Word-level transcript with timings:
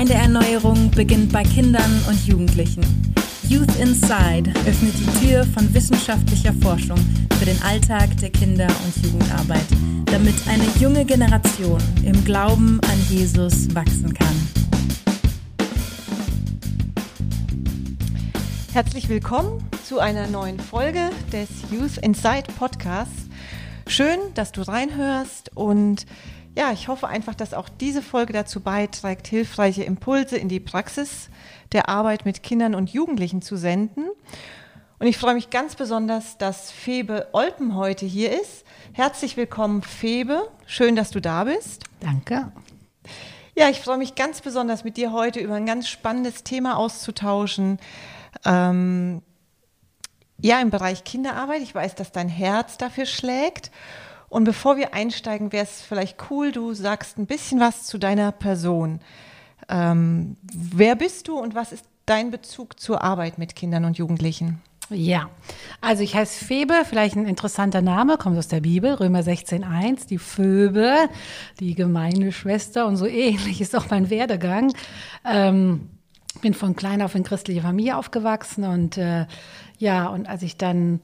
Gemeindeerneuerung 0.00 0.90
beginnt 0.92 1.30
bei 1.30 1.42
Kindern 1.42 2.02
und 2.08 2.26
Jugendlichen. 2.26 2.82
Youth 3.50 3.76
Inside 3.78 4.50
öffnet 4.66 4.94
die 4.98 5.26
Tür 5.26 5.44
von 5.44 5.74
wissenschaftlicher 5.74 6.54
Forschung 6.54 6.96
für 7.38 7.44
den 7.44 7.60
Alltag 7.62 8.16
der 8.16 8.30
Kinder- 8.30 8.72
und 8.86 9.04
Jugendarbeit, 9.04 9.66
damit 10.06 10.36
eine 10.48 10.64
junge 10.80 11.04
Generation 11.04 11.82
im 12.02 12.24
Glauben 12.24 12.80
an 12.90 12.98
Jesus 13.10 13.74
wachsen 13.74 14.14
kann. 14.14 14.48
Herzlich 18.72 19.06
willkommen 19.10 19.62
zu 19.86 19.98
einer 19.98 20.28
neuen 20.28 20.58
Folge 20.60 21.10
des 21.30 21.50
Youth 21.70 21.98
Inside 21.98 22.44
Podcasts. 22.58 23.28
Schön, 23.86 24.18
dass 24.32 24.52
du 24.52 24.62
reinhörst 24.62 25.54
und 25.54 26.06
ja, 26.56 26.72
ich 26.72 26.88
hoffe 26.88 27.08
einfach, 27.08 27.34
dass 27.34 27.54
auch 27.54 27.68
diese 27.68 28.02
Folge 28.02 28.32
dazu 28.32 28.60
beiträgt, 28.60 29.26
hilfreiche 29.26 29.84
Impulse 29.84 30.36
in 30.36 30.48
die 30.48 30.60
Praxis 30.60 31.28
der 31.72 31.88
Arbeit 31.88 32.24
mit 32.24 32.42
Kindern 32.42 32.74
und 32.74 32.90
Jugendlichen 32.90 33.42
zu 33.42 33.56
senden. 33.56 34.06
Und 34.98 35.06
ich 35.06 35.16
freue 35.16 35.34
mich 35.34 35.50
ganz 35.50 35.76
besonders, 35.76 36.36
dass 36.36 36.70
Febe 36.70 37.28
Olpen 37.32 37.74
heute 37.76 38.04
hier 38.04 38.38
ist. 38.38 38.64
Herzlich 38.92 39.36
willkommen, 39.36 39.82
Febe. 39.82 40.50
Schön, 40.66 40.96
dass 40.96 41.10
du 41.10 41.20
da 41.20 41.44
bist. 41.44 41.84
Danke. 42.00 42.52
Ja, 43.56 43.68
ich 43.68 43.80
freue 43.80 43.98
mich 43.98 44.14
ganz 44.14 44.40
besonders, 44.40 44.84
mit 44.84 44.96
dir 44.96 45.12
heute 45.12 45.40
über 45.40 45.54
ein 45.54 45.66
ganz 45.66 45.88
spannendes 45.88 46.44
Thema 46.44 46.76
auszutauschen. 46.76 47.78
Ähm, 48.44 49.22
ja, 50.42 50.60
im 50.60 50.70
Bereich 50.70 51.04
Kinderarbeit. 51.04 51.62
Ich 51.62 51.74
weiß, 51.74 51.94
dass 51.94 52.12
dein 52.12 52.28
Herz 52.28 52.76
dafür 52.76 53.06
schlägt. 53.06 53.70
Und 54.30 54.44
bevor 54.44 54.76
wir 54.76 54.94
einsteigen, 54.94 55.52
wäre 55.52 55.64
es 55.64 55.82
vielleicht 55.82 56.16
cool, 56.30 56.52
du 56.52 56.72
sagst 56.72 57.18
ein 57.18 57.26
bisschen 57.26 57.60
was 57.60 57.84
zu 57.84 57.98
deiner 57.98 58.30
Person. 58.30 59.00
Ähm, 59.68 60.36
wer 60.42 60.94
bist 60.94 61.28
du 61.28 61.36
und 61.36 61.54
was 61.54 61.72
ist 61.72 61.84
dein 62.06 62.30
Bezug 62.30 62.80
zur 62.80 63.02
Arbeit 63.02 63.38
mit 63.38 63.56
Kindern 63.56 63.84
und 63.84 63.98
Jugendlichen? 63.98 64.62
Ja, 64.88 65.28
also 65.80 66.02
ich 66.02 66.14
heiße 66.14 66.44
Febe, 66.44 66.74
vielleicht 66.84 67.16
ein 67.16 67.26
interessanter 67.26 67.82
Name, 67.82 68.18
kommt 68.18 68.38
aus 68.38 68.48
der 68.48 68.60
Bibel, 68.60 68.94
Römer 68.94 69.20
16.1, 69.20 70.08
die 70.08 70.18
Phoebe, 70.18 71.08
die 71.60 71.74
Gemeindeschwester 71.74 72.86
und 72.86 72.96
so 72.96 73.06
ähnlich 73.06 73.60
ist 73.60 73.76
auch 73.76 73.90
mein 73.90 74.10
Werdegang. 74.10 74.72
Ähm, 75.24 75.90
bin 76.40 76.54
von 76.54 76.76
klein 76.76 77.02
auf 77.02 77.14
in 77.14 77.24
christliche 77.24 77.62
Familie 77.62 77.96
aufgewachsen 77.96 78.64
und 78.64 78.96
äh, 78.96 79.26
ja, 79.78 80.08
und 80.08 80.28
als 80.28 80.42
ich 80.42 80.56
dann 80.56 81.00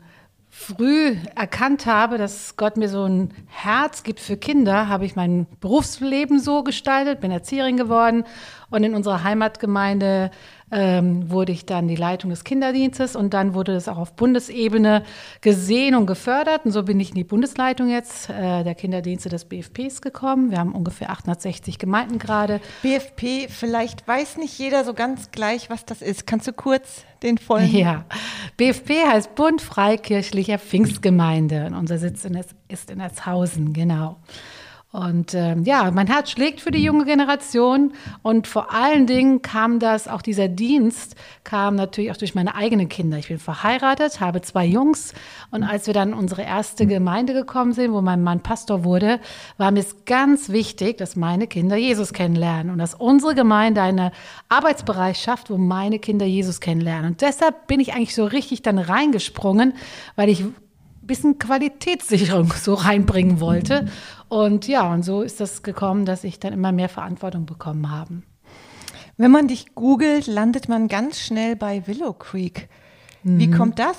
früh 0.59 1.15
erkannt 1.35 1.85
habe, 1.85 2.17
dass 2.17 2.57
Gott 2.57 2.79
mir 2.79 2.89
so 2.89 3.05
ein 3.05 3.31
Herz 3.47 4.03
gibt 4.03 4.21
für 4.21 4.39
Kinder, 4.39 4.89
habe 4.89 5.05
ich 5.05 5.15
mein 5.15 5.47
Berufsleben 5.61 6.41
so 6.41 6.65
gestaltet, 6.65 7.21
bin 7.21 7.31
Erzieherin 7.31 7.77
geworden 7.77 8.25
und 8.71 8.83
in 8.83 8.95
unserer 8.95 9.23
Heimatgemeinde 9.23 10.31
ähm, 10.73 11.31
wurde 11.31 11.53
ich 11.53 11.65
dann 11.65 11.87
die 11.87 11.97
Leitung 11.97 12.31
des 12.31 12.43
Kinderdienstes 12.43 13.15
und 13.15 13.35
dann 13.35 13.55
wurde 13.55 13.73
das 13.73 13.89
auch 13.89 13.99
auf 13.99 14.15
Bundesebene 14.15 15.05
gesehen 15.41 15.95
und 15.95 16.07
gefördert. 16.07 16.65
Und 16.65 16.73
so 16.73 16.83
bin 16.83 16.99
ich 16.99 17.11
in 17.11 17.15
die 17.15 17.25
Bundesleitung 17.25 17.89
jetzt 17.89 18.31
äh, 18.31 18.65
der 18.65 18.75
Kinderdienste 18.75 19.29
des 19.29 19.45
BFPs 19.45 20.01
gekommen. 20.01 20.51
Wir 20.51 20.59
haben 20.59 20.75
ungefähr 20.75 21.11
860 21.11 21.79
Gemeinden 21.79 22.19
gerade. 22.19 22.61
BFP, 22.83 23.49
vielleicht 23.49 24.07
weiß 24.09 24.39
nicht 24.39 24.59
jeder 24.59 24.85
so 24.85 24.93
ganz 24.93 25.31
gleich, 25.31 25.71
was 25.71 25.85
das 25.85 26.03
ist. 26.03 26.27
Kannst 26.27 26.49
du 26.49 26.53
kurz 26.53 27.05
den 27.23 27.39
vollen? 27.39 27.75
Ja, 27.75 28.05
BFP 28.57 29.07
heißt 29.07 29.35
Bund 29.37 29.63
Freikirchlicher 29.63 30.59
Pfingstgemeinde 30.59 31.67
und 31.67 31.75
unser 31.75 31.99
Sitz 31.99 32.27
ist 32.69 32.91
in 32.91 33.01
Erzhausen, 33.01 33.73
genau. 33.73 34.17
Und 34.97 35.35
ähm, 35.35 35.63
ja, 35.65 35.91
mein 35.91 36.07
Herz 36.07 36.31
schlägt 36.31 36.63
für 36.63 36.71
die 36.71 36.83
junge 36.83 37.05
Generation 37.05 37.93
und 38.23 38.47
vor 38.47 38.73
allen 38.73 39.07
Dingen 39.07 39.43
kam 39.43 39.79
das, 39.79 40.09
auch 40.09 40.23
dieser 40.23 40.49
Dienst 40.49 41.17
kam 41.45 41.77
natürlich 41.77 42.11
auch 42.13 42.17
durch 42.17 42.35
meine 42.35 42.55
eigenen 42.55 42.89
Kinder. 42.89 43.19
Ich 43.19 43.29
bin 43.29 43.39
verheiratet, 43.39 44.21
habe 44.21 44.41
zwei 44.41 44.65
Jungs 44.65 45.13
und 45.51 45.65
als 45.65 45.87
wir 45.87 45.93
dann 45.93 46.13
in 46.13 46.15
unsere 46.15 46.45
erste 46.45 46.87
Gemeinde 46.87 47.35
gekommen 47.35 47.75
sind, 47.75 47.93
wo 47.93 48.01
mein 48.01 48.23
Mann 48.23 48.41
Pastor 48.41 48.85
wurde, 48.85 49.21
war 49.59 49.71
mir 49.71 49.81
es 49.81 50.07
ganz 50.07 50.49
wichtig, 50.49 50.97
dass 50.97 51.15
meine 51.15 51.47
Kinder 51.47 51.77
Jesus 51.77 52.15
kennenlernen 52.15 52.73
und 52.73 52.79
dass 52.79 52.95
unsere 52.95 53.35
Gemeinde 53.35 53.83
eine 53.83 54.13
Arbeitsbereich 54.49 55.19
schafft, 55.19 55.51
wo 55.51 55.59
meine 55.59 55.99
Kinder 55.99 56.25
Jesus 56.25 56.61
kennenlernen. 56.61 57.11
Und 57.11 57.21
deshalb 57.21 57.67
bin 57.67 57.81
ich 57.81 57.93
eigentlich 57.93 58.15
so 58.15 58.25
richtig 58.25 58.63
dann 58.63 58.79
reingesprungen, 58.79 59.75
weil 60.15 60.31
ich 60.31 60.43
bisschen 61.07 61.39
Qualitätssicherung 61.39 62.53
so 62.61 62.75
reinbringen 62.75 63.41
wollte. 63.41 63.89
Und 64.29 64.67
ja, 64.67 64.93
und 64.93 65.05
so 65.05 65.23
ist 65.23 65.41
das 65.41 65.63
gekommen, 65.63 66.05
dass 66.05 66.25
ich 66.25 66.41
dann 66.41 66.53
immer 66.53 66.73
mehr 66.73 66.89
Verantwortung 66.89 67.47
bekommen 67.47 67.91
habe. 67.91 68.23
Wenn 69.17 69.31
man 69.31 69.49
dich 69.49 69.75
googelt, 69.75 70.27
landet 70.27 70.69
man 70.69 70.89
ganz 70.89 71.21
schnell 71.21 71.57
bei 71.57 71.87
Willow 71.87 72.13
Creek. 72.13 72.69
Wie 73.23 73.47
mhm. 73.49 73.57
kommt 73.57 73.79
das? 73.79 73.97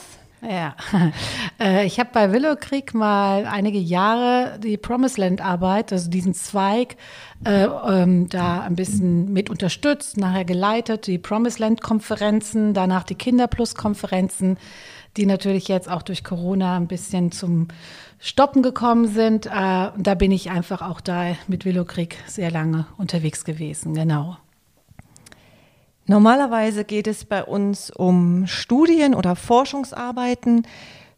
Ja, 0.49 0.75
äh, 1.59 1.85
ich 1.85 1.99
habe 1.99 2.09
bei 2.13 2.31
Willow 2.31 2.55
Creek 2.55 2.93
mal 2.93 3.45
einige 3.45 3.79
Jahre 3.79 4.59
die 4.59 4.77
Promised 4.77 5.17
Land 5.17 5.41
Arbeit, 5.41 5.91
also 5.91 6.09
diesen 6.09 6.33
Zweig, 6.33 6.95
äh, 7.43 7.65
ähm, 7.65 8.29
da 8.29 8.61
ein 8.61 8.75
bisschen 8.75 9.33
mit 9.33 9.49
unterstützt, 9.49 10.17
nachher 10.17 10.45
geleitet, 10.45 11.07
die 11.07 11.17
Promised 11.17 11.59
Land 11.59 11.81
Konferenzen, 11.81 12.73
danach 12.73 13.03
die 13.03 13.15
Kinderplus 13.15 13.75
Konferenzen 13.75 14.57
die 15.17 15.25
natürlich 15.25 15.67
jetzt 15.67 15.89
auch 15.89 16.03
durch 16.03 16.23
Corona 16.23 16.77
ein 16.77 16.87
bisschen 16.87 17.31
zum 17.31 17.67
Stoppen 18.19 18.61
gekommen 18.61 19.07
sind. 19.07 19.47
Äh, 19.47 19.49
da 19.49 20.15
bin 20.15 20.31
ich 20.31 20.49
einfach 20.51 20.81
auch 20.81 21.01
da 21.01 21.35
mit 21.47 21.65
Willow 21.65 21.85
Creek 21.85 22.17
sehr 22.27 22.51
lange 22.51 22.85
unterwegs 22.97 23.43
gewesen, 23.43 23.93
genau. 23.93 24.37
Normalerweise 26.07 26.85
geht 26.85 27.05
es 27.05 27.25
bei 27.25 27.43
uns 27.43 27.91
um 27.91 28.47
Studien 28.47 29.13
oder 29.13 29.35
Forschungsarbeiten 29.35 30.63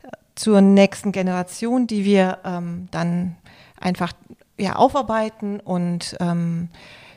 äh, 0.02 0.08
zur 0.34 0.62
nächsten 0.62 1.12
Generation, 1.12 1.86
die 1.86 2.06
wir 2.06 2.40
ähm, 2.44 2.88
dann 2.90 3.36
einfach 3.80 4.14
ja, 4.58 4.76
aufarbeiten 4.76 5.60
und 5.60 6.18
ähm, 6.20 6.70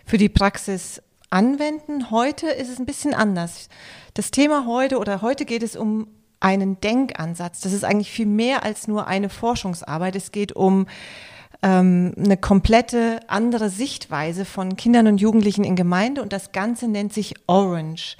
für 0.05 0.19
die 0.19 0.29
Praxis 0.29 1.03
anwenden. 1.31 2.11
Heute 2.11 2.49
ist 2.49 2.69
es 2.69 2.79
ein 2.79 2.85
bisschen 2.85 3.15
anders. 3.15 3.71
Das 4.13 4.31
Thema 4.31 4.67
heute 4.67 4.99
oder 4.99 5.23
heute 5.23 5.47
geht 5.47 5.63
es 5.63 5.75
um 5.75 6.09
einen 6.41 6.79
Denkansatz. 6.81 7.61
Das 7.61 7.73
ist 7.73 7.85
eigentlich 7.85 8.11
viel 8.11 8.27
mehr 8.27 8.65
als 8.65 8.87
nur 8.87 9.07
eine 9.07 9.31
Forschungsarbeit. 9.31 10.15
Es 10.15 10.31
geht 10.31 10.53
um 10.53 10.87
ähm, 11.63 12.15
eine 12.17 12.37
komplette 12.37 13.21
andere 13.29 13.71
Sichtweise 13.71 14.45
von 14.45 14.77
Kindern 14.77 15.07
und 15.07 15.21
Jugendlichen 15.21 15.65
in 15.65 15.77
Gemeinde 15.77 16.23
und 16.23 16.33
das 16.33 16.53
Ganze 16.53 16.89
nennt 16.89 17.13
sich 17.13 17.35
Orange. 17.47 18.17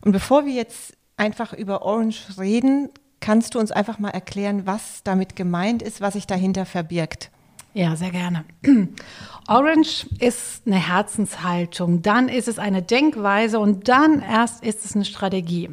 Und 0.00 0.12
bevor 0.12 0.46
wir 0.46 0.52
jetzt 0.54 0.96
einfach 1.16 1.52
über 1.52 1.82
Orange 1.82 2.38
reden, 2.38 2.88
kannst 3.20 3.54
du 3.54 3.58
uns 3.58 3.72
einfach 3.72 3.98
mal 3.98 4.10
erklären, 4.10 4.66
was 4.66 5.02
damit 5.04 5.36
gemeint 5.36 5.82
ist, 5.82 6.00
was 6.00 6.14
sich 6.14 6.26
dahinter 6.26 6.64
verbirgt? 6.64 7.30
Ja, 7.74 7.94
sehr 7.96 8.10
gerne. 8.10 8.44
Orange 9.48 10.06
ist 10.18 10.62
eine 10.66 10.76
Herzenshaltung, 10.76 12.02
dann 12.02 12.28
ist 12.28 12.48
es 12.48 12.58
eine 12.58 12.82
Denkweise 12.82 13.60
und 13.60 13.88
dann 13.88 14.22
erst 14.22 14.64
ist 14.64 14.84
es 14.84 14.94
eine 14.94 15.04
Strategie. 15.04 15.70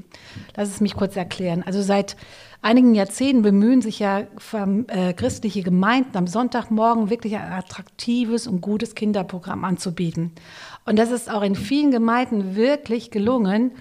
Lass 0.56 0.70
es 0.70 0.82
mich 0.82 0.96
kurz 0.96 1.16
erklären. 1.16 1.64
Also 1.66 1.82
seit 1.82 2.18
einigen 2.66 2.96
Jahrzehnten 2.96 3.44
bemühen 3.44 3.82
sich 3.82 4.00
ja 4.00 4.22
äh, 4.22 5.14
christliche 5.14 5.62
Gemeinden 5.62 6.18
am 6.18 6.26
Sonntagmorgen 6.26 7.12
wirklich 7.12 7.36
ein 7.36 7.52
attraktives 7.52 8.48
und 8.48 8.60
gutes 8.60 8.96
Kinderprogramm 8.96 9.64
anzubieten. 9.64 10.32
Und 10.86 10.98
das 10.98 11.12
ist 11.12 11.30
auch 11.32 11.44
in 11.44 11.56
vielen 11.56 11.92
Gemeinden 11.92 12.56
wirklich 12.56 13.12
gelungen. 13.12 13.72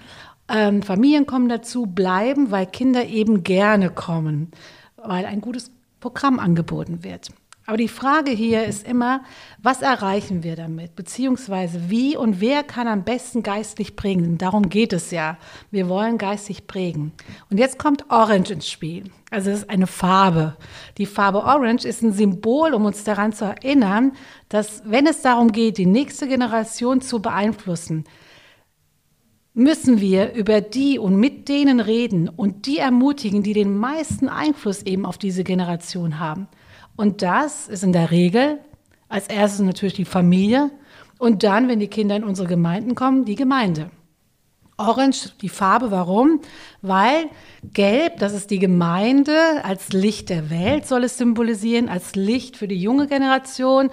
Ähm, 0.47 0.83
Familien 0.83 1.25
kommen 1.25 1.49
dazu, 1.49 1.87
bleiben, 1.87 2.51
weil 2.51 2.67
Kinder 2.67 3.05
eben 3.07 3.43
gerne 3.43 3.89
kommen, 3.89 4.51
weil 4.97 5.25
ein 5.25 5.41
gutes 5.41 5.71
Programm 5.99 6.37
angeboten 6.37 7.03
wird. 7.03 7.31
Aber 7.67 7.77
die 7.77 7.87
Frage 7.87 8.29
hier 8.29 8.65
ist 8.65 8.87
immer, 8.87 9.23
was 9.57 9.81
erreichen 9.81 10.43
wir 10.43 10.55
damit? 10.55 10.95
Beziehungsweise 10.95 11.89
wie 11.89 12.15
und 12.15 12.39
wer 12.39 12.61
kann 12.61 12.87
am 12.87 13.03
besten 13.03 13.41
geistlich 13.41 13.95
prägen? 13.95 14.37
Darum 14.37 14.69
geht 14.69 14.93
es 14.93 15.09
ja. 15.09 15.39
Wir 15.71 15.89
wollen 15.89 16.19
geistig 16.19 16.67
prägen. 16.67 17.11
Und 17.49 17.57
jetzt 17.57 17.79
kommt 17.79 18.11
Orange 18.11 18.51
ins 18.51 18.69
Spiel. 18.69 19.05
Also 19.31 19.49
es 19.49 19.59
ist 19.61 19.69
eine 19.71 19.87
Farbe. 19.87 20.57
Die 20.99 21.07
Farbe 21.07 21.39
Orange 21.39 21.85
ist 21.85 22.03
ein 22.03 22.13
Symbol, 22.13 22.75
um 22.75 22.85
uns 22.85 23.03
daran 23.03 23.33
zu 23.33 23.45
erinnern, 23.45 24.11
dass 24.47 24.83
wenn 24.85 25.07
es 25.07 25.23
darum 25.23 25.51
geht, 25.51 25.79
die 25.79 25.87
nächste 25.87 26.27
Generation 26.27 27.01
zu 27.01 27.19
beeinflussen, 27.19 28.03
müssen 29.55 29.99
wir 29.99 30.33
über 30.33 30.61
die 30.61 30.99
und 30.99 31.15
mit 31.15 31.49
denen 31.49 31.79
reden 31.79 32.29
und 32.29 32.67
die 32.67 32.77
ermutigen, 32.77 33.41
die 33.41 33.53
den 33.53 33.75
meisten 33.75 34.29
Einfluss 34.29 34.83
eben 34.83 35.05
auf 35.05 35.17
diese 35.17 35.43
Generation 35.43 36.19
haben. 36.19 36.47
Und 36.95 37.21
das 37.21 37.67
ist 37.67 37.83
in 37.83 37.93
der 37.93 38.11
Regel 38.11 38.59
als 39.09 39.27
erstes 39.27 39.61
natürlich 39.61 39.93
die 39.93 40.05
Familie 40.05 40.71
und 41.17 41.43
dann, 41.43 41.67
wenn 41.67 41.79
die 41.79 41.87
Kinder 41.87 42.15
in 42.15 42.23
unsere 42.23 42.47
Gemeinden 42.47 42.95
kommen, 42.95 43.25
die 43.25 43.35
Gemeinde. 43.35 43.89
Orange, 44.77 45.31
die 45.41 45.49
Farbe, 45.49 45.89
warum? 45.89 46.41
Weil 46.81 47.29
Gelb, 47.63 48.19
das 48.19 48.33
ist 48.33 48.51
die 48.51 48.59
Gemeinde, 48.59 49.63
als 49.63 49.93
Licht 49.93 50.29
der 50.29 50.49
Welt 50.49 50.85
soll 50.85 51.05
es 51.05 51.17
symbolisieren, 51.17 51.87
als 51.87 52.15
Licht 52.15 52.57
für 52.57 52.67
die 52.67 52.81
junge 52.81 53.07
Generation, 53.07 53.89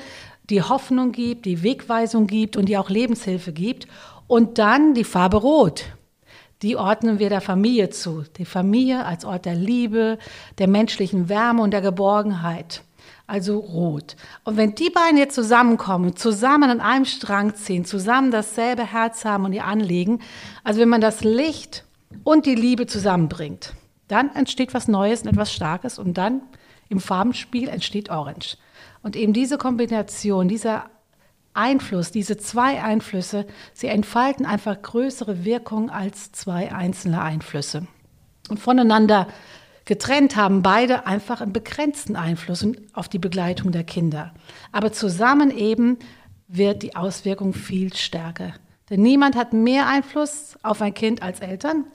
die 0.51 0.63
Hoffnung 0.63 1.13
gibt, 1.13 1.47
die 1.47 1.63
Wegweisung 1.63 2.27
gibt 2.27 2.57
und 2.57 2.69
die 2.69 2.77
auch 2.77 2.91
Lebenshilfe 2.91 3.53
gibt. 3.53 3.87
Und 4.27 4.59
dann 4.59 4.95
die 4.95 5.05
Farbe 5.05 5.37
Rot. 5.37 5.85
Die 6.63 6.77
ordnen 6.77 7.19
wir 7.19 7.29
der 7.29 7.41
Familie 7.41 7.91
zu. 7.91 8.25
Die 8.39 8.45
Familie 8.45 9.05
als 9.05 9.25
Ort 9.25 9.45
der 9.45 9.55
Liebe, 9.55 10.19
der 10.59 10.69
menschlichen 10.69 11.29
Wärme 11.29 11.63
und 11.63 11.73
der 11.73 11.81
Geborgenheit. 11.81 12.83
Also 13.33 13.61
rot. 13.61 14.15
Und 14.45 14.59
wenn 14.59 14.75
die 14.75 14.91
beiden 14.91 15.17
jetzt 15.17 15.35
zusammenkommen, 15.35 16.17
zusammen 16.17 16.69
an 16.69 16.83
einem 16.83 17.07
Strang 17.07 17.55
ziehen, 17.55 17.87
zusammen 17.87 18.31
dasselbe 18.31 18.85
Herz 18.85 19.25
haben 19.25 19.47
und 19.47 19.55
ihr 19.55 19.65
anlegen, 19.65 20.21
also 20.65 20.81
wenn 20.81 20.91
man 20.91 21.01
das 21.01 21.25
Licht 21.25 21.87
und 22.25 22.45
die 22.45 22.55
Liebe 22.55 22.87
zusammenbringt, 22.87 23.73
dann 24.07 24.35
entsteht 24.35 24.75
was 24.75 24.87
Neues 24.87 25.23
und 25.23 25.29
etwas 25.29 25.51
Starkes 25.51 25.99
und 25.99 26.19
dann 26.19 26.43
im 26.91 27.01
Farbenspiel 27.01 27.71
entsteht 27.71 28.11
Orange. 28.11 28.59
Und 29.03 29.17
eben 29.17 29.33
diese 29.33 29.57
Kombination, 29.57 30.47
dieser 30.47 30.91
Einfluss, 31.55 32.11
diese 32.11 32.37
zwei 32.37 32.83
Einflüsse, 32.83 33.47
sie 33.73 33.87
entfalten 33.87 34.45
einfach 34.45 34.83
größere 34.83 35.43
Wirkung 35.47 35.89
als 35.89 36.33
zwei 36.33 36.71
einzelne 36.71 37.23
Einflüsse. 37.23 37.87
Und 38.51 38.61
voneinander 38.61 39.27
getrennt 39.85 40.37
haben 40.37 40.63
beide 40.63 41.07
einfach 41.07 41.41
einen 41.41 41.53
begrenzten 41.53 42.17
Einfluss 42.17 42.67
auf 42.93 43.09
die 43.09 43.19
Begleitung 43.19 43.73
der 43.73 43.85
Kinder. 43.85 44.33
Aber 44.71 44.93
zusammen 44.93 45.51
eben 45.51 45.99
wird 46.49 46.83
die 46.83 46.97
Auswirkung 46.97 47.55
viel 47.55 47.95
stärker. 47.95 48.55
Denn 48.91 49.03
niemand 49.03 49.37
hat 49.37 49.53
mehr 49.53 49.89
Einfluss 49.89 50.59
auf 50.63 50.83
ein 50.83 50.95
Kind 50.95 51.23
als 51.23 51.41
Eltern, 51.41 51.87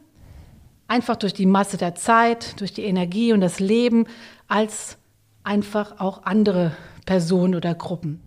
einfach 0.87 1.15
durch 1.15 1.33
die 1.33 1.45
Masse 1.45 1.77
der 1.77 1.95
Zeit, 1.95 2.59
durch 2.59 2.73
die 2.73 2.83
Energie 2.83 3.33
und 3.33 3.41
das 3.41 3.59
Leben, 3.59 4.05
als 4.47 4.97
einfach 5.43 5.99
auch 5.99 6.23
andere 6.23 6.75
Personen 7.05 7.55
oder 7.55 7.75
Gruppen. 7.75 8.21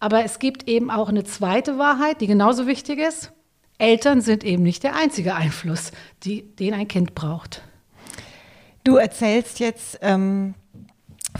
Aber 0.00 0.24
es 0.24 0.38
gibt 0.38 0.68
eben 0.68 0.90
auch 0.90 1.10
eine 1.10 1.24
zweite 1.24 1.78
Wahrheit, 1.78 2.20
die 2.20 2.26
genauso 2.26 2.66
wichtig 2.66 2.98
ist. 2.98 3.32
Eltern 3.78 4.20
sind 4.20 4.44
eben 4.44 4.62
nicht 4.62 4.82
der 4.82 4.96
einzige 4.96 5.34
Einfluss, 5.34 5.92
die, 6.22 6.42
den 6.56 6.74
ein 6.74 6.88
Kind 6.88 7.14
braucht. 7.14 7.62
Du 8.84 8.96
erzählst 8.96 9.60
jetzt 9.60 9.98
ähm, 10.00 10.54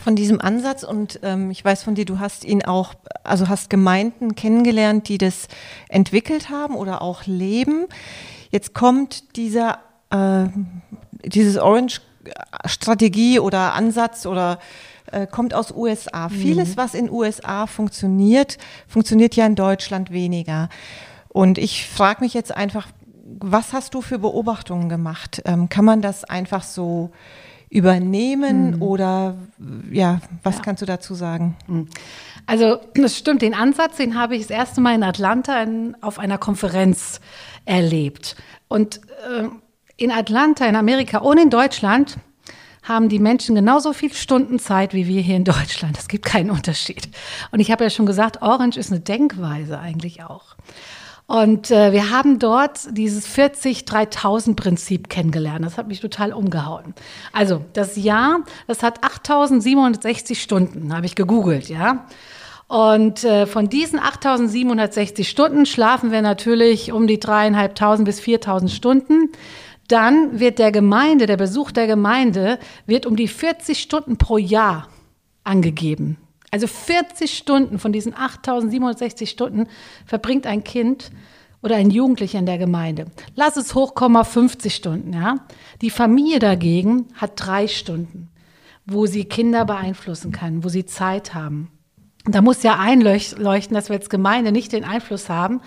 von 0.02 0.14
diesem 0.14 0.40
Ansatz 0.40 0.82
und 0.82 1.20
ähm, 1.22 1.50
ich 1.50 1.64
weiß 1.64 1.82
von 1.82 1.94
dir, 1.94 2.04
du 2.04 2.18
hast 2.18 2.44
ihn 2.44 2.64
auch, 2.64 2.94
also 3.24 3.48
hast 3.48 3.70
Gemeinden 3.70 4.34
kennengelernt, 4.34 5.08
die 5.08 5.18
das 5.18 5.48
entwickelt 5.88 6.50
haben 6.50 6.74
oder 6.74 7.02
auch 7.02 7.26
leben. 7.26 7.86
Jetzt 8.50 8.74
kommt 8.74 9.36
dieser, 9.36 9.78
äh, 10.10 10.46
dieses 11.24 11.56
Orange-Strategie 11.56 13.40
oder 13.40 13.74
Ansatz 13.74 14.26
oder 14.26 14.58
äh, 15.10 15.26
kommt 15.26 15.54
aus 15.54 15.72
USA. 15.72 16.28
Mhm. 16.28 16.34
Vieles, 16.34 16.76
was 16.76 16.94
in 16.94 17.10
USA 17.10 17.66
funktioniert, 17.66 18.58
funktioniert 18.86 19.34
ja 19.34 19.46
in 19.46 19.54
Deutschland 19.54 20.10
weniger. 20.10 20.68
Und 21.28 21.58
ich 21.58 21.86
frage 21.86 22.22
mich 22.22 22.34
jetzt 22.34 22.54
einfach, 22.54 22.88
was 23.38 23.72
hast 23.72 23.94
du 23.94 24.00
für 24.02 24.18
Beobachtungen 24.18 24.88
gemacht? 24.88 25.42
Ähm, 25.44 25.68
kann 25.68 25.84
man 25.84 26.02
das 26.02 26.24
einfach 26.24 26.62
so 26.62 27.10
übernehmen 27.70 28.76
mhm. 28.76 28.82
oder 28.82 29.36
ja, 29.90 30.20
was 30.42 30.56
ja. 30.56 30.62
kannst 30.62 30.82
du 30.82 30.86
dazu 30.86 31.14
sagen? 31.14 31.56
Mhm. 31.68 31.88
Also 32.46 32.80
das 32.94 33.16
stimmt, 33.16 33.42
den 33.42 33.54
Ansatz, 33.54 33.96
den 33.96 34.18
habe 34.18 34.34
ich 34.34 34.42
das 34.42 34.50
erste 34.50 34.80
Mal 34.80 34.96
in 34.96 35.04
Atlanta 35.04 35.62
in, 35.62 35.96
auf 36.00 36.18
einer 36.18 36.36
Konferenz 36.36 37.20
erlebt. 37.64 38.34
Und 38.66 39.00
äh, 39.28 39.48
in 39.96 40.10
Atlanta, 40.10 40.66
in 40.66 40.74
Amerika 40.74 41.18
und 41.18 41.38
in 41.38 41.50
Deutschland 41.50 42.16
haben 42.82 43.08
die 43.08 43.18
Menschen 43.18 43.54
genauso 43.54 43.92
viel 43.92 44.12
Stunden 44.12 44.58
Zeit 44.58 44.94
wie 44.94 45.06
wir 45.06 45.20
hier 45.20 45.36
in 45.36 45.44
Deutschland. 45.44 45.96
Es 45.98 46.08
gibt 46.08 46.24
keinen 46.24 46.50
Unterschied. 46.50 47.08
Und 47.52 47.60
ich 47.60 47.70
habe 47.70 47.84
ja 47.84 47.90
schon 47.90 48.06
gesagt, 48.06 48.42
Orange 48.42 48.78
ist 48.78 48.90
eine 48.90 49.00
Denkweise 49.00 49.78
eigentlich 49.78 50.24
auch. 50.24 50.56
Und 51.30 51.70
äh, 51.70 51.92
wir 51.92 52.10
haben 52.10 52.40
dort 52.40 52.88
dieses 52.90 53.24
40-3000-Prinzip 53.28 55.08
kennengelernt. 55.08 55.64
Das 55.64 55.78
hat 55.78 55.86
mich 55.86 56.00
total 56.00 56.32
umgehauen. 56.32 56.92
Also 57.32 57.64
das 57.72 57.94
Jahr, 57.94 58.40
das 58.66 58.82
hat 58.82 59.04
8760 59.04 60.42
Stunden, 60.42 60.92
habe 60.92 61.06
ich 61.06 61.14
gegoogelt, 61.14 61.68
ja. 61.68 62.04
Und 62.66 63.22
äh, 63.22 63.46
von 63.46 63.68
diesen 63.68 64.00
8760 64.00 65.28
Stunden 65.30 65.66
schlafen 65.66 66.10
wir 66.10 66.20
natürlich 66.20 66.90
um 66.90 67.06
die 67.06 67.20
dreieinhalbtausend 67.20 68.06
bis 68.06 68.18
4000 68.18 68.68
Stunden. 68.68 69.30
Dann 69.86 70.40
wird 70.40 70.58
der 70.58 70.72
Gemeinde, 70.72 71.26
der 71.26 71.36
Besuch 71.36 71.70
der 71.70 71.86
Gemeinde 71.86 72.58
wird 72.86 73.06
um 73.06 73.14
die 73.14 73.28
40 73.28 73.78
Stunden 73.78 74.16
pro 74.16 74.36
Jahr 74.36 74.88
angegeben. 75.44 76.16
Also 76.50 76.66
40 76.66 77.36
Stunden 77.36 77.78
von 77.78 77.92
diesen 77.92 78.14
8760 78.14 79.30
Stunden 79.30 79.68
verbringt 80.04 80.46
ein 80.46 80.64
Kind 80.64 81.10
oder 81.62 81.76
ein 81.76 81.90
Jugendlicher 81.90 82.38
in 82.38 82.46
der 82.46 82.58
Gemeinde. 82.58 83.06
Lass 83.36 83.56
es 83.56 83.74
hochkommen 83.74 84.24
50 84.24 84.74
Stunden, 84.74 85.12
ja. 85.12 85.36
Die 85.80 85.90
Familie 85.90 86.38
dagegen 86.38 87.08
hat 87.14 87.32
drei 87.36 87.68
Stunden, 87.68 88.30
wo 88.86 89.06
sie 89.06 89.24
Kinder 89.24 89.64
beeinflussen 89.64 90.32
kann, 90.32 90.64
wo 90.64 90.68
sie 90.68 90.86
Zeit 90.86 91.34
haben. 91.34 91.70
da 92.24 92.42
muss 92.42 92.62
ja 92.62 92.78
einleuchten, 92.78 93.74
dass 93.74 93.88
wir 93.88 93.96
als 93.96 94.10
Gemeinde 94.10 94.52
nicht 94.52 94.72
den 94.72 94.84
Einfluss 94.84 95.28
haben, 95.28 95.60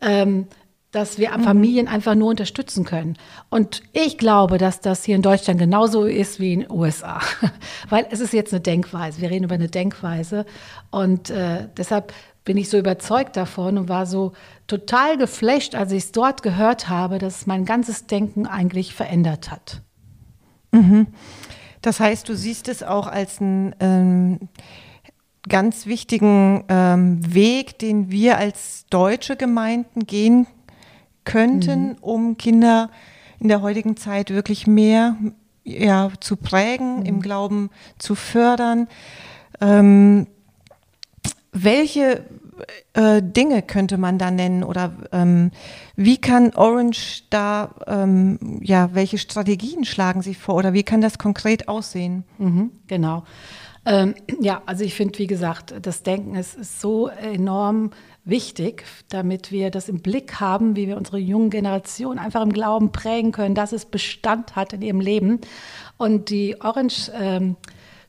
ähm, 0.00 0.46
dass 0.90 1.18
wir 1.18 1.36
mhm. 1.36 1.42
Familien 1.42 1.88
einfach 1.88 2.14
nur 2.14 2.30
unterstützen 2.30 2.84
können. 2.84 3.16
Und 3.50 3.82
ich 3.92 4.16
glaube, 4.16 4.56
dass 4.56 4.80
das 4.80 5.04
hier 5.04 5.16
in 5.16 5.22
Deutschland 5.22 5.58
genauso 5.58 6.04
ist 6.04 6.40
wie 6.40 6.54
in 6.54 6.60
den 6.60 6.70
USA. 6.70 7.20
Weil 7.90 8.06
es 8.10 8.20
ist 8.20 8.32
jetzt 8.32 8.52
eine 8.54 8.60
Denkweise. 8.60 9.20
Wir 9.20 9.30
reden 9.30 9.44
über 9.44 9.56
eine 9.56 9.68
Denkweise. 9.68 10.46
Und 10.90 11.28
äh, 11.28 11.68
deshalb 11.76 12.14
bin 12.44 12.56
ich 12.56 12.70
so 12.70 12.78
überzeugt 12.78 13.36
davon 13.36 13.76
und 13.76 13.90
war 13.90 14.06
so 14.06 14.32
total 14.66 15.18
geflasht, 15.18 15.74
als 15.74 15.92
ich 15.92 16.04
es 16.04 16.12
dort 16.12 16.42
gehört 16.42 16.88
habe, 16.88 17.18
dass 17.18 17.46
mein 17.46 17.66
ganzes 17.66 18.06
Denken 18.06 18.46
eigentlich 18.46 18.94
verändert 18.94 19.50
hat. 19.50 19.82
Mhm. 20.72 21.08
Das 21.82 22.00
heißt, 22.00 22.26
du 22.26 22.34
siehst 22.34 22.66
es 22.68 22.82
auch 22.82 23.06
als 23.06 23.42
einen 23.42 23.74
ähm, 23.80 24.48
ganz 25.46 25.84
wichtigen 25.84 26.64
ähm, 26.68 27.34
Weg, 27.34 27.78
den 27.78 28.10
wir 28.10 28.38
als 28.38 28.86
deutsche 28.88 29.36
Gemeinden 29.36 30.06
gehen 30.06 30.46
könnten, 31.28 31.90
mhm. 31.90 31.96
um 32.00 32.36
Kinder 32.38 32.90
in 33.38 33.48
der 33.48 33.62
heutigen 33.62 33.96
Zeit 33.96 34.30
wirklich 34.30 34.66
mehr 34.66 35.16
ja, 35.62 36.10
zu 36.20 36.36
prägen, 36.36 37.00
mhm. 37.00 37.06
im 37.06 37.20
Glauben 37.20 37.70
zu 37.98 38.14
fördern. 38.14 38.88
Ähm, 39.60 40.26
welche 41.52 42.24
äh, 42.94 43.22
Dinge 43.22 43.62
könnte 43.62 43.98
man 43.98 44.18
da 44.18 44.30
nennen 44.30 44.64
oder 44.64 44.92
ähm, 45.12 45.50
wie 45.96 46.16
kann 46.16 46.54
Orange 46.54 47.24
da, 47.30 47.74
ähm, 47.86 48.60
ja, 48.62 48.90
welche 48.94 49.18
Strategien 49.18 49.84
schlagen 49.84 50.22
Sie 50.22 50.34
vor 50.34 50.54
oder 50.54 50.72
wie 50.72 50.82
kann 50.82 51.00
das 51.00 51.18
konkret 51.18 51.68
aussehen? 51.68 52.24
Mhm, 52.38 52.70
genau. 52.86 53.24
Ähm, 53.84 54.14
ja, 54.40 54.62
also 54.66 54.84
ich 54.84 54.94
finde, 54.94 55.18
wie 55.18 55.26
gesagt, 55.26 55.74
das 55.82 56.02
Denken 56.02 56.34
ist, 56.34 56.56
ist 56.56 56.80
so 56.80 57.08
enorm 57.08 57.90
wichtig, 58.28 58.84
damit 59.08 59.50
wir 59.50 59.70
das 59.70 59.88
im 59.88 60.00
Blick 60.00 60.40
haben, 60.40 60.76
wie 60.76 60.86
wir 60.86 60.96
unsere 60.96 61.18
jungen 61.18 61.50
Generation 61.50 62.18
einfach 62.18 62.42
im 62.42 62.52
Glauben 62.52 62.92
prägen 62.92 63.32
können, 63.32 63.54
dass 63.54 63.72
es 63.72 63.86
Bestand 63.86 64.56
hat 64.56 64.72
in 64.72 64.82
ihrem 64.82 65.00
Leben. 65.00 65.40
Und 65.96 66.30
die 66.30 66.60
Orange 66.60 67.10
ähm, 67.14 67.56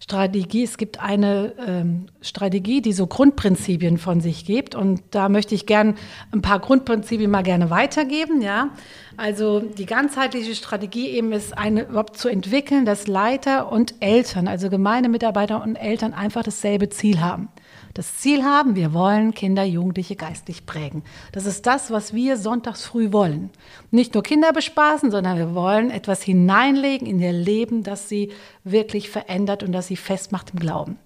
Strategie, 0.02 0.64
es 0.64 0.78
gibt 0.78 1.02
eine 1.02 1.54
ähm, 1.68 2.06
Strategie, 2.22 2.82
die 2.82 2.94
so 2.94 3.06
Grundprinzipien 3.06 3.98
von 3.98 4.22
sich 4.22 4.46
gibt. 4.46 4.74
Und 4.74 5.02
da 5.12 5.28
möchte 5.28 5.56
ich 5.56 5.66
gern 5.66 5.96
ein 6.32 6.42
paar 6.42 6.60
Grundprinzipien 6.60 7.30
mal 7.30 7.44
gerne 7.44 7.70
weitergeben. 7.70 8.42
Ja, 8.42 8.70
also 9.18 9.60
die 9.60 9.86
ganzheitliche 9.86 10.56
Strategie 10.56 11.10
eben 11.10 11.34
ist 11.34 11.58
eine 11.58 11.84
überhaupt 11.84 12.18
zu 12.18 12.30
entwickeln, 12.30 12.86
dass 12.86 13.08
Leiter 13.08 13.72
und 13.72 13.96
Eltern, 14.00 14.48
also 14.48 14.70
Gemeindemitarbeiter 14.70 15.62
und 15.62 15.76
Eltern 15.76 16.14
einfach 16.14 16.44
dasselbe 16.44 16.90
Ziel 16.90 17.20
haben 17.20 17.50
das 17.94 18.18
Ziel 18.18 18.44
haben, 18.44 18.76
wir 18.76 18.94
wollen 18.94 19.34
Kinder, 19.34 19.64
Jugendliche 19.64 20.16
geistig 20.16 20.66
prägen. 20.66 21.04
Das 21.32 21.46
ist 21.46 21.66
das, 21.66 21.92
was 21.92 22.14
wir 22.14 22.38
sonntags 22.38 22.86
früh 22.86 23.12
wollen. 23.12 23.50
Nicht 23.92 24.14
nur 24.14 24.24
Kinder 24.24 24.54
bespaßen, 24.54 25.12
sondern 25.12 25.38
wir 25.38 25.56
wollen 25.56 25.92
etwas 25.92 26.22
hineinlegen 26.22 27.08
in 27.08 27.20
ihr 27.20 27.34
Leben, 27.34 27.84
das 27.84 28.10
sie 28.10 28.32
wirklich 28.64 29.10
verändert 29.10 29.64
und 29.64 29.72
das 29.72 29.88
sie 29.88 29.98
festmacht 29.98 30.52
im 30.52 30.60
Glauben. 30.60 30.98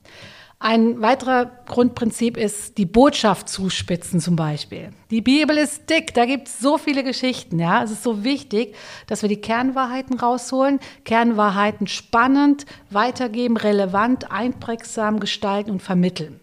Ein 0.66 1.02
weiterer 1.02 1.52
Grundprinzip 1.66 2.38
ist 2.38 2.78
die 2.78 2.86
Botschaft 2.86 3.50
zuspitzen 3.50 4.22
zum 4.22 4.38
Beispiel. 4.38 4.92
Die 5.12 5.20
Bibel 5.20 5.58
ist 5.58 5.90
dick, 5.90 6.14
da 6.14 6.26
gibt 6.26 6.48
es 6.48 6.60
so 6.60 6.78
viele 6.78 7.04
Geschichten. 7.04 7.60
Ja? 7.60 7.84
Es 7.84 7.92
ist 7.92 8.02
so 8.02 8.24
wichtig, 8.24 8.74
dass 9.08 9.24
wir 9.24 9.28
die 9.28 9.42
Kernwahrheiten 9.42 10.18
rausholen, 10.18 10.80
Kernwahrheiten 11.04 11.88
spannend 11.88 12.66
weitergeben, 12.90 13.58
relevant, 13.58 14.32
einprägsam 14.32 15.20
gestalten 15.20 15.70
und 15.70 15.82
vermitteln. 15.82 16.40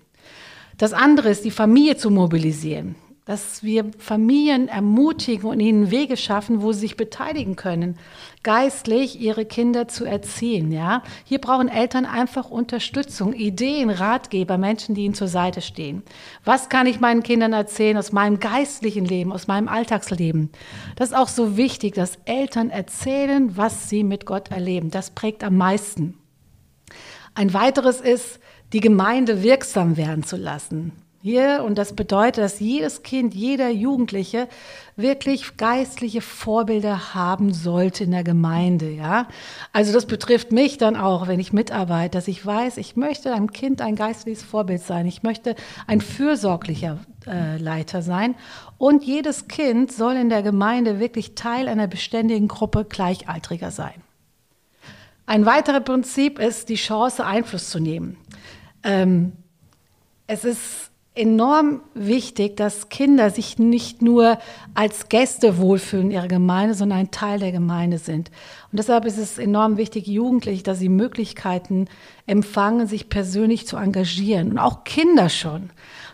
Das 0.81 0.95
andere 0.95 1.29
ist, 1.29 1.45
die 1.45 1.51
Familie 1.51 1.99
zu 1.99 2.11
mobilisieren. 2.11 2.95
dass 3.27 3.63
wir 3.63 3.85
Familien 3.99 4.67
ermutigen 4.67 5.49
und 5.49 5.61
ihnen 5.61 5.93
Wege 5.93 6.17
schaffen, 6.17 6.63
wo 6.63 6.73
sie 6.73 6.81
sich 6.81 6.97
beteiligen 6.97 7.55
können, 7.55 7.97
geistlich 8.43 9.21
ihre 9.21 9.45
Kinder 9.45 9.87
zu 9.87 10.05
erziehen. 10.05 10.73
Ja, 10.73 11.05
hier 11.25 11.39
brauchen 11.39 11.69
Eltern 11.69 12.07
einfach 12.07 12.51
Unterstützung, 12.51 13.33
Ideen, 13.33 13.89
Ratgeber, 13.89 14.59
Menschen, 14.59 14.97
die 14.97 15.05
ihnen 15.05 15.15
zur 15.15 15.29
Seite 15.29 15.61
stehen. 15.61 16.03
Was 16.45 16.69
kann 16.71 16.89
ich 16.89 16.99
meinen 16.99 17.23
Kindern 17.23 17.53
erzählen 17.53 17.99
aus 17.99 18.11
meinem 18.11 18.41
geistlichen 18.41 19.05
Leben, 19.05 19.33
aus 19.33 19.47
meinem 19.47 19.69
Alltagsleben? 19.69 20.51
Das 20.97 21.11
ist 21.11 21.17
auch 21.17 21.29
so 21.29 21.57
wichtig, 21.57 21.95
dass 21.95 22.19
Eltern 22.25 22.71
erzählen, 22.71 23.57
was 23.57 23.89
sie 23.89 24.03
mit 24.03 24.27
Gott 24.27 24.51
erleben. 24.51 24.91
Das 24.91 25.11
prägt 25.11 25.45
am 25.45 25.57
meisten. 25.57 26.19
Ein 27.35 27.55
weiteres 27.55 28.01
ist, 28.01 28.41
die 28.73 28.81
Gemeinde 28.81 29.43
wirksam 29.43 29.97
werden 29.97 30.25
zu 30.25 30.37
lassen. 30.37 30.93
Hier, 31.23 31.65
und 31.67 31.77
das 31.77 31.95
bedeutet, 31.95 32.43
dass 32.43 32.61
jedes 32.61 33.03
Kind, 33.03 33.35
jeder 33.35 33.69
Jugendliche 33.69 34.49
wirklich 34.97 35.59
geistliche 35.59 36.23
Vorbilder 36.23 37.15
haben 37.15 37.53
sollte 37.53 38.05
in 38.05 38.13
der 38.13 38.25
Gemeinde, 38.25 38.89
ja. 38.89 39.29
Also 39.75 39.93
das 39.93 40.07
betrifft 40.07 40.51
mich 40.51 40.79
dann 40.79 40.97
auch, 40.97 41.29
wenn 41.29 41.39
ich 41.39 41.53
mitarbeite, 41.53 42.17
dass 42.17 42.27
ich 42.27 42.45
weiß, 42.45 42.79
ich 42.79 42.97
möchte 42.97 43.35
einem 43.35 43.53
Kind 43.53 43.83
ein 43.83 43.97
geistliches 43.97 44.43
Vorbild 44.43 44.81
sein. 44.81 45.05
Ich 45.05 45.23
möchte 45.23 45.57
ein 45.87 46.01
fürsorglicher 46.01 47.01
äh, 47.27 47.59
Leiter 47.59 48.01
sein. 48.01 48.35
Und 48.79 49.05
jedes 49.05 49.47
Kind 49.47 49.93
soll 49.93 50.15
in 50.15 50.31
der 50.31 50.43
Gemeinde 50.43 51.01
wirklich 51.01 51.35
Teil 51.35 51.69
einer 51.69 51.87
beständigen 51.87 52.49
Gruppe 52.49 52.87
Gleichaltriger 52.87 53.71
sein. 53.71 54.03
Ein 55.27 55.45
weiteres 55.45 55.85
Prinzip 55.85 56.39
ist 56.39 56.71
die 56.71 56.77
Chance, 56.77 57.27
Einfluss 57.27 57.69
zu 57.69 57.79
nehmen. 57.79 58.17
Ähm, 58.83 59.33
es 60.27 60.45
ist 60.45 60.91
enorm 61.15 61.83
wichtig, 61.95 62.57
dass 62.57 62.89
Kinder 62.89 63.31
sich 63.31 63.59
nicht 63.59 64.01
nur 64.01 64.39
als 64.75 65.09
Gäste 65.09 65.59
wohlfühlen 65.59 66.07
in 66.07 66.13
ihrer 66.13 66.29
Gemeinde, 66.29 66.75
sondern 66.75 67.01
ein 67.01 67.11
Teil 67.11 67.41
der 67.41 67.53
Gemeinde 67.53 67.99
sind. 67.99 68.31
Und 68.71 68.79
deshalb 68.79 69.05
ist 69.05 69.19
es 69.19 69.37
enorm 69.37 69.77
wichtig, 69.77 70.07
Jugendliche, 70.07 70.63
dass 70.63 70.79
sie 70.79 70.89
Möglichkeiten 70.89 71.89
empfangen, 72.27 72.87
sich 72.87 73.09
persönlich 73.09 73.67
zu 73.67 73.77
engagieren. 73.77 74.53
Und 74.53 74.59
auch 74.59 74.85
Kinder 74.85 75.29
schon. 75.29 75.71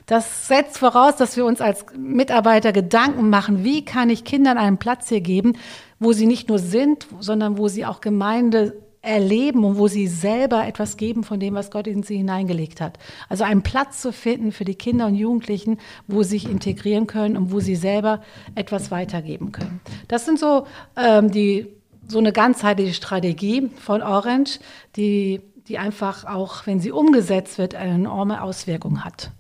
Das 0.07 0.49
setzt 0.49 0.79
voraus, 0.79 1.17
dass 1.17 1.37
wir 1.37 1.45
uns 1.45 1.61
als 1.61 1.85
Mitarbeiter 1.97 2.73
Gedanken 2.73 3.29
machen, 3.29 3.65
wie 3.65 3.85
kann 3.85 4.09
ich 4.09 4.25
Kindern 4.25 4.57
einen 4.57 4.79
Platz 4.79 5.09
hier 5.09 5.21
geben, 5.21 5.55
wo 5.99 6.13
sie 6.13 6.27
nicht 6.27 6.49
nur 6.49 6.59
sind, 6.59 7.07
sondern 7.21 7.59
wo 7.59 7.69
sie 7.69 7.85
auch 7.85 8.01
Gemeinde 8.01 8.75
erleben 9.07 9.65
und 9.65 9.79
wo 9.79 9.89
sie 9.89 10.07
selber 10.07 10.67
etwas 10.67 10.97
geben 10.97 11.25
von 11.25 11.41
dem, 11.41 11.55
was 11.55 11.71
Gott 11.71 11.87
in 11.87 12.03
sie 12.03 12.17
hineingelegt 12.17 12.81
hat. 12.81 12.99
Also 13.29 13.45
einen 13.45 13.63
Platz 13.63 14.03
zu 14.03 14.13
finden 14.13 14.53
für 14.53 14.65
die 14.65 14.75
Kinder 14.75 15.07
und 15.07 15.15
Jugendlichen, 15.15 15.79
wo 16.07 16.23
sie 16.23 16.37
sich 16.39 16.51
integrieren 16.51 17.07
können 17.07 17.37
und 17.37 17.53
wo 17.53 17.61
sie 17.61 17.77
selber 17.77 18.21
etwas 18.55 18.91
weitergeben 18.91 19.53
können. 19.53 19.81
Das 20.09 20.25
sind 20.25 20.39
so 20.39 20.67
ähm, 20.97 21.31
die 21.31 21.67
so 22.09 22.19
eine 22.19 22.33
ganzheitliche 22.33 22.95
Strategie 22.95 23.71
von 23.81 24.03
Orange, 24.03 24.61
die, 24.95 25.41
die 25.67 25.79
einfach 25.79 26.25
auch, 26.25 26.67
wenn 26.67 26.81
sie 26.81 26.93
umgesetzt 26.93 27.59
wird, 27.59 27.75
eine 27.75 27.95
enorme 27.95 28.43
Auswirkung 28.43 29.05
hat. 29.05 29.33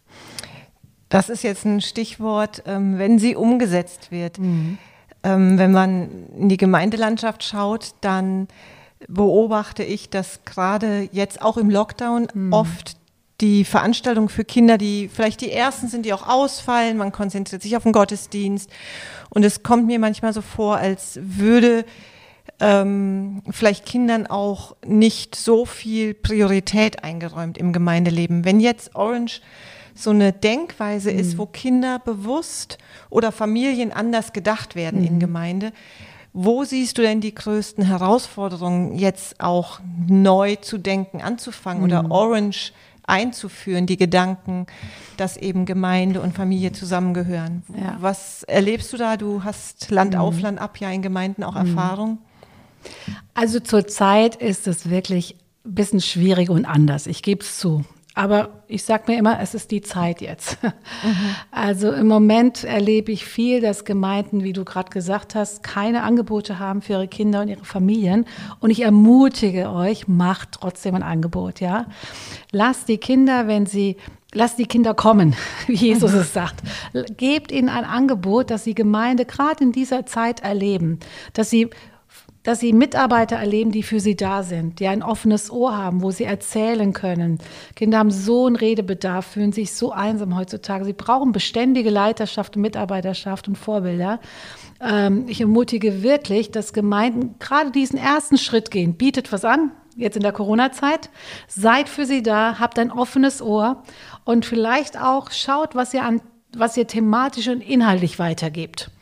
Das 1.09 1.29
ist 1.29 1.45
jetzt 1.45 1.65
ein 1.65 1.81
Stichwort, 1.81 2.65
ähm, 2.67 2.99
wenn 2.99 3.19
sie 3.19 3.37
umgesetzt 3.37 4.11
wird. 4.11 4.39
Mhm. 4.39 4.79
Ähm, 5.23 5.59
wenn 5.59 5.73
man 5.73 6.09
in 6.37 6.49
die 6.49 6.57
Gemeindelandschaft 6.57 7.45
schaut, 7.45 7.95
dann 8.01 8.49
beobachte 9.09 9.83
ich, 9.83 10.11
dass 10.11 10.41
gerade 10.45 11.09
jetzt 11.13 11.43
auch 11.43 11.57
im 11.57 11.71
Lockdown 11.71 12.29
mhm. 12.33 12.53
oft 12.53 12.97
die 13.41 13.65
Veranstaltungen 13.65 14.29
für 14.29 14.45
Kinder, 14.45 14.79
die 14.79 15.09
vielleicht 15.13 15.41
die 15.43 15.53
ersten 15.53 15.89
sind, 15.89 16.07
die 16.07 16.13
auch 16.13 16.27
ausfallen, 16.27 16.97
man 16.97 17.13
konzentriert 17.13 17.63
sich 17.63 17.77
auf 17.77 17.83
den 17.83 17.93
Gottesdienst 17.93 18.71
und 19.31 19.45
es 19.45 19.63
kommt 19.63 19.87
mir 19.87 19.99
manchmal 19.99 20.33
so 20.33 20.41
vor, 20.41 20.79
als 20.79 21.19
würde 21.21 21.85
ähm, 22.61 23.43
vielleicht 23.51 23.85
Kindern 23.85 24.27
auch 24.27 24.77
nicht 24.87 25.35
so 25.35 25.67
viel 25.67 26.15
Priorität 26.15 27.05
eingeräumt 27.05 27.59
im 27.59 27.73
Gemeindeleben. 27.73 28.45
Wenn 28.45 28.61
jetzt 28.61 28.95
Orange 28.95 29.43
so 29.95 30.11
eine 30.11 30.33
Denkweise 30.33 31.13
mhm. 31.13 31.19
ist, 31.19 31.39
wo 31.39 31.47
Kinder 31.47 31.99
bewusst 31.99 32.79
oder 33.11 33.33
Familien 33.33 33.93
anders 33.93 34.33
gedacht 34.33 34.75
werden 34.77 35.01
mhm. 35.01 35.07
in 35.07 35.21
Gemeinde, 35.21 35.73
wo 36.39 36.65
siehst 36.65 36.99
du 36.99 37.03
denn 37.03 37.23
die 37.23 37.35
größten 37.35 37.83
Herausforderungen, 37.83 38.99
jetzt 38.99 39.41
auch 39.41 39.81
neu 40.07 40.57
zu 40.57 40.77
denken, 40.77 41.23
anzufangen 41.23 41.79
mhm. 41.79 41.85
oder 41.85 42.11
Orange 42.11 42.73
einzuführen, 43.05 43.87
die 43.87 43.97
Gedanken, 43.97 44.67
dass 45.17 45.39
eben 45.39 45.65
Gemeinde 45.65 46.21
und 46.21 46.35
Familie 46.35 46.73
zusammengehören? 46.73 47.63
Ja. 47.75 47.97
Was 48.01 48.43
erlebst 48.43 48.93
du 48.93 48.99
da? 48.99 49.17
Du 49.17 49.45
hast 49.45 49.91
Land 49.91 50.13
mhm. 50.13 50.21
auf, 50.21 50.39
Land 50.41 50.61
ab 50.61 50.79
ja 50.79 50.91
in 50.91 51.01
Gemeinden 51.01 51.43
auch 51.43 51.55
mhm. 51.55 51.69
Erfahrung. 51.69 52.19
Also 53.33 53.59
zurzeit 53.59 54.37
ist 54.37 54.67
es 54.67 54.91
wirklich 54.91 55.37
ein 55.65 55.75
bisschen 55.75 56.03
schwierig 56.03 56.51
und 56.51 56.67
anders. 56.67 57.07
Ich 57.07 57.23
gebe 57.23 57.41
es 57.41 57.59
zu. 57.59 57.83
Aber 58.17 58.63
ich 58.67 58.83
sage 58.83 59.05
mir 59.09 59.19
immer, 59.19 59.41
es 59.41 59.55
ist 59.55 59.71
die 59.71 59.83
Zeit 59.83 60.21
jetzt. 60.21 60.59
Mhm. 61.05 61.37
Also 61.51 61.93
im 61.93 62.07
Moment 62.07 62.65
erlebe 62.65 63.13
ich 63.13 63.27
viel, 63.27 63.61
dass 63.61 63.85
Gemeinden, 63.85 64.45
wie 64.45 64.53
du 64.53 64.65
gerade 64.65 64.91
gesagt 64.91 65.35
hast, 65.35 65.63
keine 65.63 66.03
Angebote 66.03 66.59
haben 66.59 66.81
für 66.81 66.95
ihre 66.95 67.09
Kinder 67.09 67.43
und 67.43 67.49
ihre 67.49 67.65
Familien. 67.65 68.25
Und 68.61 68.71
ich 68.71 68.83
ermutige 68.83 69.71
euch, 69.71 70.09
macht 70.09 70.53
trotzdem 70.53 70.95
ein 70.95 71.03
Angebot, 71.03 71.61
ja. 71.61 71.87
Lasst 72.51 72.89
die 72.89 72.99
Kinder, 72.99 73.47
wenn 73.47 73.67
sie 73.67 73.97
Lasst 74.33 74.59
die 74.59 74.67
Kinder 74.67 74.95
kommen, 74.95 75.35
wie 75.67 75.75
Jesus 75.75 76.13
es 76.13 76.33
sagt. 76.33 76.57
Gebt 77.17 77.53
ihnen 77.53 77.69
ein 77.69 77.85
Angebot, 77.85 78.51
dass 78.51 78.65
sie 78.65 78.75
Gemeinde 78.75 79.25
gerade 79.25 79.63
in 79.63 79.73
dieser 79.73 80.07
Zeit 80.07 80.41
erleben, 80.41 80.99
dass 81.33 81.51
sie 81.51 81.71
dass 82.47 82.61
sie 82.61 82.73
Mitarbeiter 82.73 83.35
erleben, 83.35 83.73
die 83.73 83.83
für 83.83 83.99
sie 83.99 84.15
da 84.15 84.45
sind, 84.45 84.79
die 84.79 84.87
ein 84.87 85.03
offenes 85.03 85.51
Ohr 85.51 85.77
haben, 85.77 86.01
wo 86.01 86.13
sie 86.13 86.23
erzählen 86.23 86.93
können. 86.93 87.39
Kinder 87.75 87.99
haben 87.99 88.13
so 88.13 88.47
einen 88.47 88.55
Redebedarf, 88.55 89.27
fühlen 89.27 89.51
sich 89.51 89.75
so 89.75 89.91
einsam 89.91 90.37
heutzutage. 90.37 90.85
Sie 90.85 90.93
brauchen 90.93 91.33
beständige 91.33 91.91
Leiterschaft, 91.91 92.55
Mitarbeiterschaft 92.55 93.49
und 93.49 93.59
Vorbilder. 93.59 94.21
Ähm, 94.81 95.25
ich 95.27 95.41
ermutige 95.41 96.05
wirklich, 96.05 96.53
dass 96.53 96.73
Gemeinden 96.73 97.35
gerade 97.41 97.73
diesen 97.73 97.99
ersten 97.99 98.39
Schritt 98.39 98.71
gehen. 98.71 98.95
Bietet 98.95 99.33
was 99.33 99.45
an, 99.45 99.73
jetzt 99.97 100.17
in 100.17 100.23
der 100.23 100.33
Corona-Zeit. 100.33 101.11
Seid 101.49 101.89
für 101.89 102.07
sie 102.07 102.23
da, 102.23 102.61
habt 102.61 102.79
ein 102.79 102.93
offenes 102.93 103.43
Ohr 103.43 103.83
und 104.25 104.47
vielleicht 104.47 104.97
auch 105.01 105.33
schaut, 105.33 105.75
was 105.75 105.93
ihr 105.93 106.05
an, 106.05 106.21
was 106.57 106.77
ihr 106.77 106.87
thematisch 106.87 107.49
und 107.49 107.61
inhaltlich 107.61 108.21
weitergebt. 108.21 108.93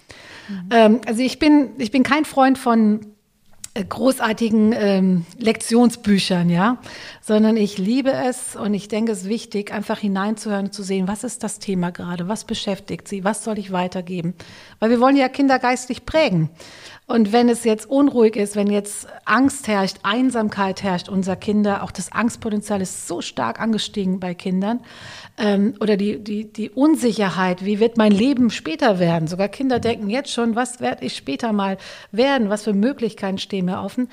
Mhm. 0.49 0.69
Ähm, 0.71 1.01
also 1.07 1.21
ich 1.21 1.39
bin, 1.39 1.73
ich 1.77 1.91
bin 1.91 2.05
kein 2.05 2.25
Freund 2.25 2.57
von 2.57 3.14
großartigen 3.83 4.73
ähm, 4.73 5.27
Lektionsbüchern, 5.37 6.49
ja, 6.49 6.79
sondern 7.21 7.57
ich 7.57 7.77
liebe 7.77 8.13
es 8.13 8.55
und 8.55 8.73
ich 8.73 8.87
denke, 8.87 9.11
es 9.11 9.23
ist 9.23 9.29
wichtig, 9.29 9.73
einfach 9.73 9.99
hineinzuhören, 9.99 10.71
zu 10.71 10.85
sehen, 10.85 11.09
was 11.09 11.25
ist 11.25 11.43
das 11.43 11.59
Thema 11.59 11.91
gerade, 11.91 12.29
was 12.29 12.45
beschäftigt 12.45 13.09
sie, 13.09 13.25
was 13.25 13.43
soll 13.43 13.59
ich 13.59 13.73
weitergeben, 13.73 14.35
weil 14.79 14.91
wir 14.91 15.01
wollen 15.01 15.17
ja 15.17 15.29
Kinder 15.29 15.59
geistlich 15.59 16.07
prägen. 16.07 16.51
Und 17.07 17.33
wenn 17.33 17.51
es 17.51 17.65
jetzt 17.65 17.91
unruhig 17.91 18.35
ist, 18.35 18.57
wenn 18.57 18.71
jetzt 18.71 19.07
Angst 19.27 19.69
herrscht, 19.69 19.99
Einsamkeit 20.05 20.83
herrscht 20.83 21.11
unser 21.11 21.37
Kinder, 21.37 21.83
auch 21.83 21.91
das 21.91 22.11
Angstpotenzial 22.13 22.81
ist 22.81 23.07
so 23.07 23.21
stark 23.21 23.61
angestiegen 23.61 24.21
bei 24.21 24.35
Kindern, 24.35 24.81
ähm, 25.37 25.75
oder 25.81 25.99
die, 25.99 26.23
die, 26.23 26.51
die 26.51 26.71
Unsicherheit, 26.71 27.65
wie 27.65 27.79
wird 27.79 27.99
mein 27.99 28.13
Leben 28.13 28.51
später 28.51 28.99
werden? 29.01 29.29
Sogar 29.29 29.49
Kinder 29.49 29.81
denken 29.81 30.09
jetzt 30.09 30.31
schon, 30.31 30.55
was 30.57 30.81
werde 30.81 31.05
ich 31.05 31.15
später 31.15 31.53
mal 31.53 31.77
werden? 32.11 32.49
Was 32.49 32.63
für 32.63 32.73
Möglichkeiten 32.73 33.39
stehen 33.39 33.64
mir 33.65 33.81
offen? 33.81 34.09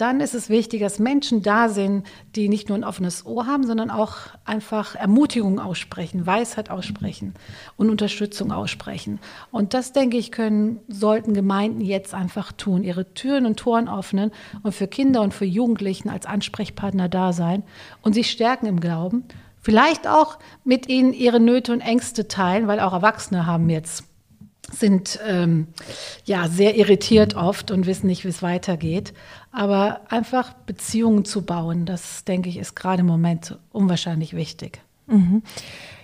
dann 0.00 0.20
ist 0.20 0.34
es 0.34 0.48
wichtig, 0.48 0.80
dass 0.80 0.98
Menschen 0.98 1.42
da 1.42 1.68
sind, 1.68 2.06
die 2.34 2.48
nicht 2.48 2.68
nur 2.68 2.78
ein 2.78 2.84
offenes 2.84 3.26
Ohr 3.26 3.46
haben, 3.46 3.66
sondern 3.66 3.90
auch 3.90 4.16
einfach 4.46 4.94
Ermutigung 4.94 5.60
aussprechen, 5.60 6.26
Weisheit 6.26 6.70
aussprechen 6.70 7.34
und 7.76 7.90
Unterstützung 7.90 8.50
aussprechen. 8.50 9.18
Und 9.50 9.74
das, 9.74 9.92
denke 9.92 10.16
ich, 10.16 10.32
können, 10.32 10.80
sollten 10.88 11.34
Gemeinden 11.34 11.82
jetzt 11.82 12.14
einfach 12.14 12.52
tun, 12.52 12.82
ihre 12.82 13.12
Türen 13.12 13.44
und 13.44 13.58
Toren 13.58 13.90
öffnen 13.90 14.30
und 14.62 14.74
für 14.74 14.88
Kinder 14.88 15.20
und 15.20 15.34
für 15.34 15.44
Jugendlichen 15.44 16.08
als 16.08 16.24
Ansprechpartner 16.24 17.10
da 17.10 17.34
sein 17.34 17.62
und 18.00 18.14
sich 18.14 18.30
stärken 18.30 18.66
im 18.66 18.80
Glauben 18.80 19.24
Vielleicht 19.62 20.08
auch 20.08 20.38
mit 20.64 20.88
ihnen 20.88 21.12
ihre 21.12 21.38
Nöte 21.38 21.74
und 21.74 21.82
Ängste 21.82 22.28
teilen, 22.28 22.66
weil 22.66 22.80
auch 22.80 22.94
Erwachsene 22.94 23.44
haben 23.44 23.68
jetzt 23.68 24.04
sind 24.70 25.18
ähm, 25.26 25.68
ja 26.24 26.48
sehr 26.48 26.76
irritiert 26.76 27.34
oft 27.34 27.70
und 27.70 27.86
wissen 27.86 28.06
nicht, 28.06 28.24
wie 28.24 28.28
es 28.28 28.42
weitergeht. 28.42 29.12
Aber 29.52 30.02
einfach 30.08 30.52
Beziehungen 30.52 31.24
zu 31.24 31.42
bauen, 31.42 31.86
das 31.86 32.24
denke 32.24 32.48
ich, 32.48 32.56
ist 32.56 32.76
gerade 32.76 33.00
im 33.00 33.06
Moment 33.06 33.58
unwahrscheinlich 33.72 34.34
wichtig. 34.34 34.80
Mhm. 35.06 35.42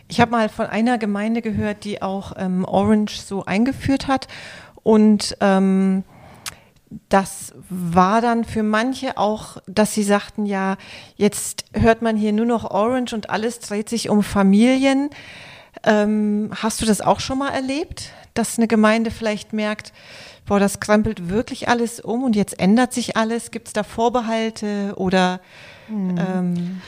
Ich 0.08 0.20
habe 0.20 0.30
mal 0.30 0.49
von 0.49 0.66
einer 0.66 0.99
Gemeinde 0.99 1.42
gehört, 1.42 1.85
die 1.85 2.02
auch 2.02 2.32
ähm, 2.37 2.64
Orange 2.64 3.20
so 3.20 3.44
eingeführt 3.44 4.06
hat 4.06 4.28
und 4.82 5.37
ähm, 5.40 6.04
das 7.08 7.52
war 7.68 8.20
dann 8.20 8.44
für 8.44 8.62
manche 8.62 9.18
auch, 9.18 9.58
dass 9.66 9.94
sie 9.94 10.04
sagten, 10.04 10.46
ja, 10.46 10.76
jetzt 11.16 11.64
hört 11.73 12.02
man 12.02 12.16
hier 12.16 12.32
nur 12.32 12.46
noch 12.46 12.70
Orange 12.70 13.14
und 13.14 13.30
alles 13.30 13.58
dreht 13.58 13.88
sich 13.88 14.08
um 14.08 14.23
Familien. 14.23 15.11
Ähm, 15.85 16.50
hast 16.54 16.80
du 16.80 16.87
das 16.87 17.00
auch 17.00 17.20
schon 17.20 17.38
mal 17.38 17.50
erlebt, 17.50 18.12
dass 18.38 18.59
eine 18.59 18.69
Gemeinde 18.69 19.11
vielleicht 19.11 19.52
merkt, 19.52 19.93
boah, 20.47 20.61
das 20.61 20.81
krempelt 20.81 21.28
wirklich 21.28 21.69
alles 21.69 22.00
um 22.00 22.23
und 22.23 22.37
jetzt 22.37 22.59
ändert 22.59 22.93
sich 22.93 23.16
alles? 23.16 23.50
Gibt 23.50 23.69
es 23.69 23.73
da 23.73 23.83
Vorbehalte 23.83 24.95
oder 24.97 25.40
hm. 25.88 26.16
ähm, 26.19 26.83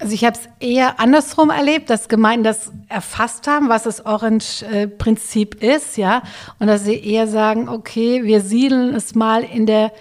also 0.00 0.12
ich 0.12 0.24
habe 0.24 0.38
es 0.38 0.48
eher 0.60 1.00
andersrum 1.00 1.50
erlebt, 1.50 1.90
dass 1.90 2.08
Gemeinden 2.08 2.44
das 2.44 2.70
erfasst 2.88 3.48
haben, 3.48 3.68
was 3.68 3.82
das 3.82 4.06
Orange-Prinzip 4.06 5.62
ist, 5.62 5.96
ja, 5.96 6.22
und 6.58 6.68
dass 6.68 6.84
sie 6.84 6.94
eher 6.94 7.26
sagen, 7.26 7.68
okay, 7.68 8.22
wir 8.22 8.40
siedeln 8.40 8.94
es 8.94 9.14
mal 9.14 9.42
in 9.42 9.66
der 9.66 9.92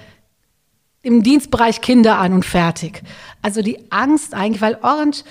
im 1.01 1.23
Dienstbereich 1.23 1.79
Kinder 1.81 2.17
an 2.17 2.33
und 2.33 2.45
fertig. 2.45 3.01
Also 3.41 3.61
die 3.61 3.91
Angst 3.91 4.33
eigentlich, 4.33 4.61
weil 4.61 4.77
Orange 4.81 5.23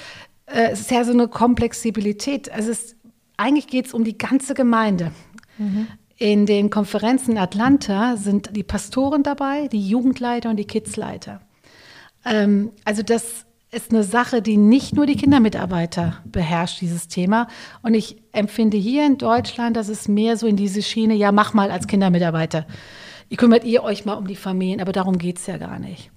äh, 0.47 0.73
ist 0.73 0.91
ja 0.91 1.05
so 1.05 1.13
eine 1.13 1.29
Komplexibilität. 1.29 2.51
Also 2.51 2.71
es, 2.71 2.97
eigentlich 3.37 3.67
geht 3.67 3.87
es 3.87 3.93
um 3.93 4.03
die 4.03 4.17
ganze 4.17 4.55
Gemeinde. 4.55 5.13
Mhm. 5.59 5.89
In 6.19 6.47
den 6.47 6.71
Konferenzen 6.71 7.33
in 7.33 7.39
Atlanta 7.39 8.17
sind 8.17 8.57
die 8.57 8.63
Pastoren 8.63 9.23
dabei, 9.23 9.69
die 9.69 9.87
Jugendleiter 9.87 10.49
und 10.51 10.57
die 10.57 10.65
Kidsleiter. 10.65 11.41
Ähm, 12.25 12.73
also 12.85 13.03
das 13.03 13.45
ist 13.71 13.91
eine 13.91 14.05
Sache, 14.05 14.41
die 14.41 14.57
nicht 14.57 14.95
nur 14.95 15.07
die 15.07 15.17
Kindermitarbeiter 15.17 16.23
beherrscht, 16.25 16.81
dieses 16.81 17.09
Thema. 17.09 17.49
Und 17.83 17.95
ich 17.95 18.23
empfinde 18.33 18.79
hier 18.79 19.05
in 19.05 19.19
Deutschland, 19.19 19.77
dass 19.77 19.89
es 19.89 20.09
mehr 20.09 20.37
so 20.37 20.47
in 20.47 20.57
diese 20.57 20.83
Schiene, 20.83 21.15
ja, 21.15 21.33
mach 21.33 21.53
mal 21.53 21.71
als 21.71 21.87
Kindermitarbeiter. 21.87 22.67
Ihr 23.29 23.37
kümmert 23.37 23.65
ihr 23.65 23.83
euch 23.83 24.05
mal 24.05 24.15
um 24.15 24.27
die 24.27 24.37
Familien, 24.37 24.81
aber 24.81 24.93
darum 24.93 25.19
geht 25.19 25.39
es 25.39 25.47
ja 25.47 25.59
gar 25.59 25.79
nicht. 25.79 26.11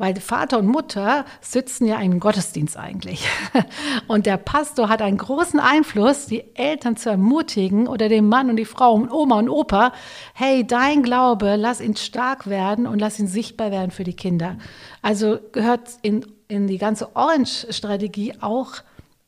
Weil 0.00 0.16
Vater 0.16 0.58
und 0.58 0.66
Mutter 0.66 1.26
sitzen 1.42 1.84
ja 1.84 2.00
im 2.00 2.20
Gottesdienst 2.20 2.78
eigentlich. 2.78 3.28
Und 4.08 4.24
der 4.24 4.38
Pastor 4.38 4.88
hat 4.88 5.02
einen 5.02 5.18
großen 5.18 5.60
Einfluss, 5.60 6.24
die 6.24 6.42
Eltern 6.56 6.96
zu 6.96 7.10
ermutigen 7.10 7.86
oder 7.86 8.08
den 8.08 8.26
Mann 8.26 8.48
und 8.48 8.56
die 8.56 8.64
Frau 8.64 8.94
und 8.94 9.12
Oma 9.12 9.38
und 9.40 9.50
Opa, 9.50 9.92
hey, 10.32 10.66
dein 10.66 11.02
Glaube, 11.02 11.56
lass 11.56 11.82
ihn 11.82 11.96
stark 11.96 12.48
werden 12.48 12.86
und 12.86 12.98
lass 12.98 13.18
ihn 13.18 13.26
sichtbar 13.26 13.70
werden 13.70 13.90
für 13.90 14.04
die 14.04 14.14
Kinder. 14.14 14.56
Also 15.02 15.38
gehört 15.52 15.90
in, 16.00 16.24
in 16.48 16.66
die 16.66 16.78
ganze 16.78 17.14
Orange-Strategie 17.14 18.32
auch 18.40 18.76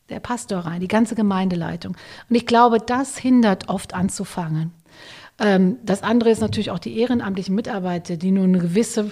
der 0.08 0.20
Pastor 0.20 0.60
rein, 0.60 0.80
die 0.80 0.88
ganze 0.88 1.14
Gemeindeleitung. 1.14 1.98
Und 2.30 2.34
ich 2.34 2.46
glaube, 2.46 2.78
das 2.78 3.18
hindert 3.18 3.68
oft 3.68 3.92
anzufangen. 3.92 4.72
Ähm, 5.38 5.76
das 5.84 6.02
andere 6.02 6.30
ist 6.30 6.40
natürlich 6.40 6.70
auch 6.70 6.78
die 6.78 6.98
ehrenamtlichen 6.98 7.54
Mitarbeiter, 7.54 8.16
die 8.16 8.30
nur 8.30 8.44
eine 8.44 8.58
gewisse 8.58 9.10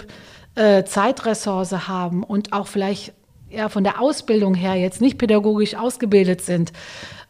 äh, 0.55 0.83
Zeitressource 0.83 1.87
haben 1.87 2.23
und 2.23 2.53
auch 2.53 2.67
vielleicht 2.67 3.13
ja, 3.49 3.69
von 3.69 3.83
der 3.83 4.01
Ausbildung 4.01 4.53
her 4.53 4.75
jetzt 4.75 5.01
nicht 5.01 5.17
pädagogisch 5.17 5.75
ausgebildet 5.75 6.41
sind, 6.41 6.71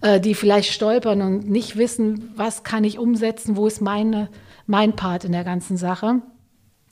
äh, 0.01 0.19
die 0.19 0.35
vielleicht 0.35 0.71
stolpern 0.71 1.21
und 1.21 1.49
nicht 1.49 1.77
wissen, 1.77 2.31
was 2.35 2.63
kann 2.63 2.83
ich 2.83 2.99
umsetzen, 2.99 3.57
wo 3.57 3.67
ist 3.67 3.81
meine, 3.81 4.29
mein 4.67 4.95
Part 4.95 5.25
in 5.25 5.31
der 5.31 5.43
ganzen 5.43 5.77
Sache. 5.77 6.21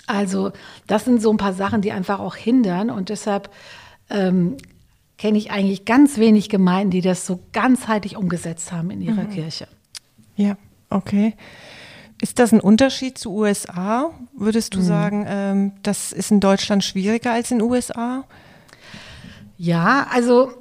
Also 0.07 0.51
das 0.87 1.05
sind 1.05 1.21
so 1.21 1.29
ein 1.29 1.37
paar 1.37 1.53
Sachen, 1.53 1.81
die 1.81 1.91
einfach 1.91 2.19
auch 2.19 2.35
hindern 2.35 2.89
und 2.89 3.09
deshalb 3.09 3.51
ähm, 4.09 4.57
kenne 5.19 5.37
ich 5.37 5.51
eigentlich 5.51 5.85
ganz 5.85 6.17
wenig 6.17 6.49
Gemeinden, 6.49 6.91
die 6.91 7.01
das 7.01 7.27
so 7.27 7.39
ganzheitlich 7.51 8.17
umgesetzt 8.17 8.71
haben 8.71 8.89
in 8.89 9.01
ihrer 9.01 9.23
mhm. 9.23 9.31
Kirche. 9.31 9.67
Ja, 10.35 10.57
okay. 10.89 11.35
Ist 12.21 12.39
das 12.39 12.51
ein 12.51 12.59
Unterschied 12.59 13.17
zu 13.17 13.31
USA? 13.31 14.11
Würdest 14.33 14.75
du 14.75 14.79
mhm. 14.79 14.83
sagen, 14.83 15.25
ähm, 15.27 15.71
das 15.83 16.11
ist 16.11 16.31
in 16.31 16.39
Deutschland 16.39 16.83
schwieriger 16.83 17.31
als 17.31 17.51
in 17.51 17.59
den 17.59 17.69
USA? 17.69 18.25
Ja, 19.57 20.07
also 20.11 20.51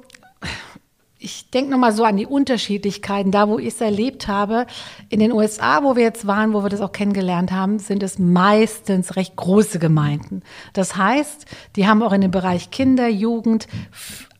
ich 1.21 1.49
denke 1.49 1.71
nochmal 1.71 1.91
so 1.91 2.05
an 2.05 2.15
die 2.15 2.25
Unterschiedlichkeiten, 2.25 3.31
da 3.31 3.49
wo 3.49 3.59
ich 3.59 3.67
es 3.67 3.81
erlebt 3.81 4.29
habe. 4.29 4.65
In 5.09 5.19
den 5.19 5.33
USA, 5.33 5.83
wo 5.83 5.97
wir 5.97 6.03
jetzt 6.03 6.25
waren, 6.25 6.53
wo 6.53 6.63
wir 6.63 6.69
das 6.69 6.79
auch 6.79 6.93
kennengelernt 6.93 7.51
haben, 7.51 7.77
sind 7.77 8.03
es 8.03 8.19
meistens 8.19 9.17
recht 9.17 9.35
große 9.35 9.79
Gemeinden. 9.79 10.43
Das 10.71 10.95
heißt, 10.95 11.45
die 11.75 11.87
haben 11.87 12.01
auch 12.03 12.13
in 12.13 12.21
dem 12.21 12.31
Bereich 12.31 12.71
Kinder, 12.71 13.09
Jugend 13.09 13.67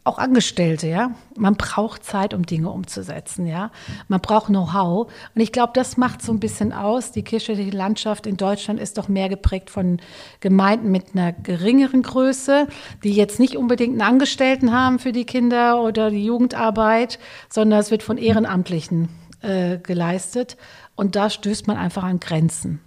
auch 0.09 0.17
Angestellte, 0.17 0.87
ja. 0.87 1.11
Man 1.37 1.55
braucht 1.55 2.03
Zeit, 2.03 2.33
um 2.33 2.45
Dinge 2.45 2.69
umzusetzen, 2.69 3.45
ja. 3.45 3.71
Man 4.07 4.19
braucht 4.19 4.47
Know-how. 4.47 5.07
Und 5.35 5.41
ich 5.41 5.51
glaube, 5.51 5.71
das 5.75 5.97
macht 5.97 6.21
so 6.23 6.31
ein 6.31 6.39
bisschen 6.39 6.73
aus. 6.73 7.11
Die 7.11 7.23
kirchliche 7.23 7.69
Landschaft 7.69 8.25
in 8.25 8.35
Deutschland 8.35 8.79
ist 8.79 8.97
doch 8.97 9.07
mehr 9.07 9.29
geprägt 9.29 9.69
von 9.69 9.99
Gemeinden 10.39 10.91
mit 10.91 11.13
einer 11.13 11.31
geringeren 11.31 12.01
Größe, 12.01 12.67
die 13.03 13.13
jetzt 13.13 13.39
nicht 13.39 13.55
unbedingt 13.55 13.93
einen 13.93 14.13
Angestellten 14.13 14.73
haben 14.73 14.97
für 14.97 15.11
die 15.11 15.25
Kinder 15.25 15.81
oder 15.81 16.09
die 16.09 16.25
Jugendarbeit, 16.25 17.19
sondern 17.47 17.79
es 17.79 17.91
wird 17.91 18.01
von 18.01 18.17
Ehrenamtlichen 18.17 19.09
äh, 19.41 19.77
geleistet. 19.77 20.57
Und 20.95 21.15
da 21.15 21.29
stößt 21.29 21.67
man 21.67 21.77
einfach 21.77 22.03
an 22.03 22.19
Grenzen. 22.19 22.81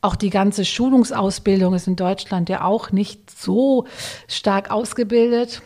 Auch 0.00 0.16
die 0.16 0.30
ganze 0.30 0.64
Schulungsausbildung 0.64 1.74
ist 1.74 1.86
in 1.86 1.96
Deutschland 1.96 2.48
ja 2.48 2.64
auch 2.64 2.90
nicht 2.90 3.30
so 3.30 3.86
stark 4.26 4.70
ausgebildet. 4.70 5.62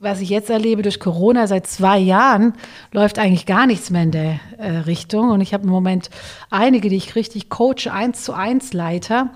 Was 0.00 0.20
ich 0.20 0.28
jetzt 0.28 0.48
erlebe 0.48 0.82
durch 0.82 1.00
Corona 1.00 1.48
seit 1.48 1.66
zwei 1.66 1.98
Jahren, 1.98 2.52
läuft 2.92 3.18
eigentlich 3.18 3.46
gar 3.46 3.66
nichts 3.66 3.90
mehr 3.90 4.04
in 4.04 4.12
der 4.12 4.40
äh, 4.56 4.70
Richtung. 4.86 5.30
Und 5.30 5.40
ich 5.40 5.52
habe 5.52 5.64
im 5.64 5.70
Moment 5.70 6.08
einige, 6.50 6.88
die 6.88 6.96
ich 6.96 7.16
richtig 7.16 7.48
coache, 7.48 7.90
eins 7.90 8.22
zu 8.22 8.32
eins 8.32 8.72
Leiter, 8.72 9.30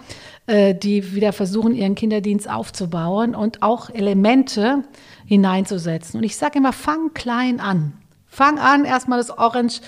äh, 0.47 0.73
die 0.73 1.17
wieder 1.17 1.33
versuchen, 1.33 1.75
ihren 1.75 1.97
Kinderdienst 1.97 2.49
aufzubauen 2.49 3.35
und 3.35 3.61
auch 3.63 3.91
Elemente 3.91 4.85
hineinzusetzen. 5.27 6.19
Und 6.19 6.25
ich 6.25 6.37
sage 6.37 6.59
immer, 6.59 6.73
fang 6.73 7.13
klein 7.13 7.59
an. 7.59 7.95
Fang 8.29 8.61
an, 8.61 8.85
erstmal 8.85 9.19
das 9.19 9.37
Orange 9.37 9.81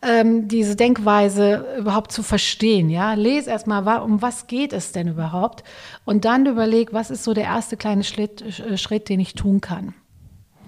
ähm, 0.00 0.46
diese 0.46 0.76
Denkweise 0.76 1.76
überhaupt 1.76 2.12
zu 2.12 2.22
verstehen. 2.22 2.88
Ja, 2.88 3.14
lese 3.14 3.50
erstmal, 3.50 4.00
um 4.00 4.22
was 4.22 4.46
geht 4.46 4.72
es 4.72 4.92
denn 4.92 5.08
überhaupt? 5.08 5.64
Und 6.04 6.24
dann 6.24 6.46
überleg, 6.46 6.92
was 6.92 7.10
ist 7.10 7.24
so 7.24 7.34
der 7.34 7.44
erste 7.44 7.76
kleine 7.76 8.04
Schritt, 8.04 8.44
Schritt 8.76 9.08
den 9.08 9.18
ich 9.18 9.34
tun 9.34 9.60
kann. 9.60 9.92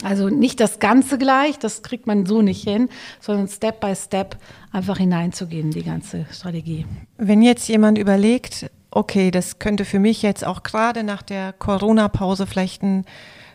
Also 0.02 0.28
nicht 0.28 0.60
das 0.60 0.80
Ganze 0.80 1.16
gleich, 1.16 1.58
das 1.58 1.82
kriegt 1.82 2.06
man 2.06 2.26
so 2.26 2.42
nicht 2.42 2.64
hin, 2.64 2.90
sondern 3.20 3.48
Step 3.48 3.80
by 3.80 3.94
Step 3.94 4.36
einfach 4.72 4.98
hineinzugehen, 4.98 5.70
die 5.70 5.84
ganze 5.84 6.26
Strategie. 6.32 6.86
Wenn 7.18 7.42
jetzt 7.42 7.68
jemand 7.68 7.98
überlegt, 7.98 8.70
okay, 8.90 9.30
das 9.30 9.58
könnte 9.58 9.84
für 9.84 9.98
mich 9.98 10.22
jetzt 10.22 10.46
auch 10.46 10.62
gerade 10.62 11.02
nach 11.02 11.22
der 11.22 11.52
Corona-Pause 11.52 12.46
vielleicht 12.46 12.82
ein, 12.82 13.04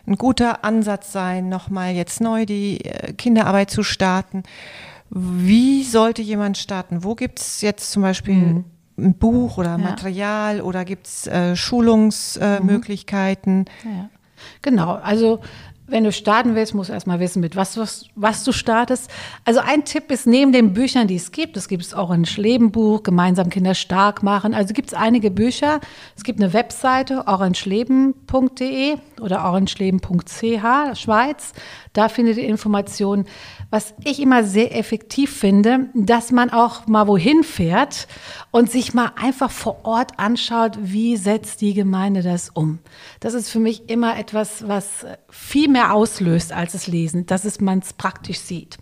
ein 0.06 0.16
guter 0.16 0.64
Ansatz 0.64 1.12
sein, 1.12 1.48
nochmal 1.48 1.94
jetzt 1.94 2.20
neu 2.20 2.46
die 2.46 2.84
äh, 2.84 3.12
Kinderarbeit 3.12 3.70
zu 3.70 3.82
starten. 3.82 4.44
Wie 5.10 5.84
sollte 5.84 6.22
jemand 6.22 6.58
starten? 6.58 7.04
Wo 7.04 7.14
gibt 7.14 7.40
es 7.40 7.62
jetzt 7.62 7.92
zum 7.92 8.02
Beispiel 8.02 8.34
mhm. 8.34 8.64
ein 8.98 9.14
Buch 9.14 9.56
oder 9.58 9.78
Material 9.78 10.58
ja. 10.58 10.62
oder 10.62 10.84
gibt 10.84 11.06
es 11.06 11.26
äh, 11.26 11.56
Schulungsmöglichkeiten? 11.56 13.64
Äh, 13.84 13.86
mhm. 13.86 13.96
ja. 13.96 14.10
Genau, 14.62 14.94
also 14.94 15.40
wenn 15.88 16.04
du 16.04 16.12
starten 16.12 16.54
willst, 16.54 16.74
musst 16.74 16.90
du 16.90 16.94
erstmal 16.94 17.18
wissen, 17.18 17.40
mit 17.40 17.56
was, 17.56 17.76
was, 17.78 18.06
was 18.14 18.44
du 18.44 18.52
startest. 18.52 19.10
Also 19.44 19.60
ein 19.60 19.84
Tipp 19.84 20.10
ist, 20.10 20.26
neben 20.26 20.52
den 20.52 20.74
Büchern, 20.74 21.08
die 21.08 21.16
es 21.16 21.32
gibt, 21.32 21.56
es 21.56 21.66
gibt 21.66 21.82
es 21.82 21.94
auch 21.94 22.10
ein 22.10 22.26
Schlebenbuch, 22.26 23.02
Gemeinsam 23.02 23.48
Kinder 23.48 23.74
stark 23.74 24.22
machen. 24.22 24.54
Also 24.54 24.74
gibt 24.74 24.88
es 24.88 24.94
einige 24.94 25.30
Bücher. 25.30 25.80
Es 26.16 26.24
gibt 26.24 26.40
eine 26.40 26.52
Webseite, 26.52 27.26
orangeleben.de 27.26 28.96
oder 29.20 29.44
orangeleben.ch, 29.44 30.98
Schweiz. 30.98 31.52
Da 31.92 32.08
findet 32.08 32.36
ihr 32.38 32.46
Informationen. 32.46 33.26
Was 33.70 33.94
ich 34.04 34.20
immer 34.20 34.44
sehr 34.44 34.76
effektiv 34.76 35.36
finde, 35.36 35.90
dass 35.94 36.30
man 36.30 36.50
auch 36.50 36.86
mal 36.86 37.06
wohin 37.06 37.44
fährt 37.44 38.08
und 38.50 38.70
sich 38.70 38.94
mal 38.94 39.12
einfach 39.20 39.50
vor 39.50 39.84
Ort 39.84 40.18
anschaut, 40.18 40.78
wie 40.80 41.16
setzt 41.16 41.60
die 41.60 41.74
Gemeinde 41.74 42.22
das 42.22 42.50
um. 42.50 42.78
Das 43.20 43.34
ist 43.34 43.50
für 43.50 43.58
mich 43.58 43.90
immer 43.90 44.18
etwas, 44.18 44.66
was 44.66 45.06
viel 45.28 45.68
mehr 45.68 45.94
auslöst 45.94 46.52
als 46.52 46.72
das 46.72 46.86
Lesen, 46.86 47.26
dass 47.26 47.60
man 47.60 47.80
es 47.80 47.92
praktisch 47.92 48.38
sieht. 48.38 48.78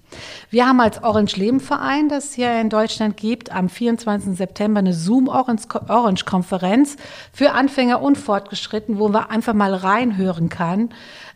Wir 0.50 0.66
haben 0.66 0.80
als 0.80 1.02
Orange 1.02 1.36
Leben 1.36 1.60
Verein, 1.60 2.08
das 2.08 2.34
hier 2.34 2.60
in 2.60 2.70
Deutschland 2.70 3.16
gibt, 3.16 3.50
am 3.52 3.68
24. 3.68 4.36
September 4.36 4.78
eine 4.78 4.92
Zoom 4.92 5.28
Orange 5.28 6.24
Konferenz 6.24 6.96
für 7.32 7.52
Anfänger 7.52 8.00
und 8.00 8.16
Fortgeschritten, 8.16 8.98
wo 8.98 9.08
man 9.08 9.24
einfach 9.24 9.54
mal 9.54 9.74
reinhören 9.74 10.48
kann, 10.48 10.90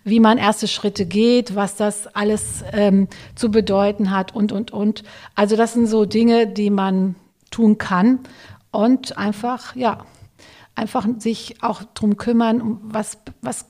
wie 0.05 0.21
man 0.21 0.39
erste 0.39 0.67
Schritte 0.67 1.05
geht, 1.05 1.55
was 1.61 1.77
das 1.77 2.07
alles 2.07 2.65
ähm, 2.73 3.07
zu 3.35 3.51
bedeuten 3.51 4.13
hat 4.13 4.35
und, 4.35 4.51
und, 4.51 4.71
und. 4.71 5.05
Also 5.35 5.57
das 5.57 5.75
sind 5.75 5.87
so 5.87 6.07
Dinge, 6.07 6.47
die 6.47 6.71
man 6.71 7.17
tun 7.51 7.77
kann 7.77 8.21
und 8.71 9.19
einfach, 9.19 9.77
ja, 9.77 9.99
einfach 10.75 11.07
sich 11.19 11.63
auch 11.63 11.83
drum 11.93 12.17
kümmern, 12.17 12.63
um 12.63 12.81
was, 12.83 13.19
was, 13.43 13.67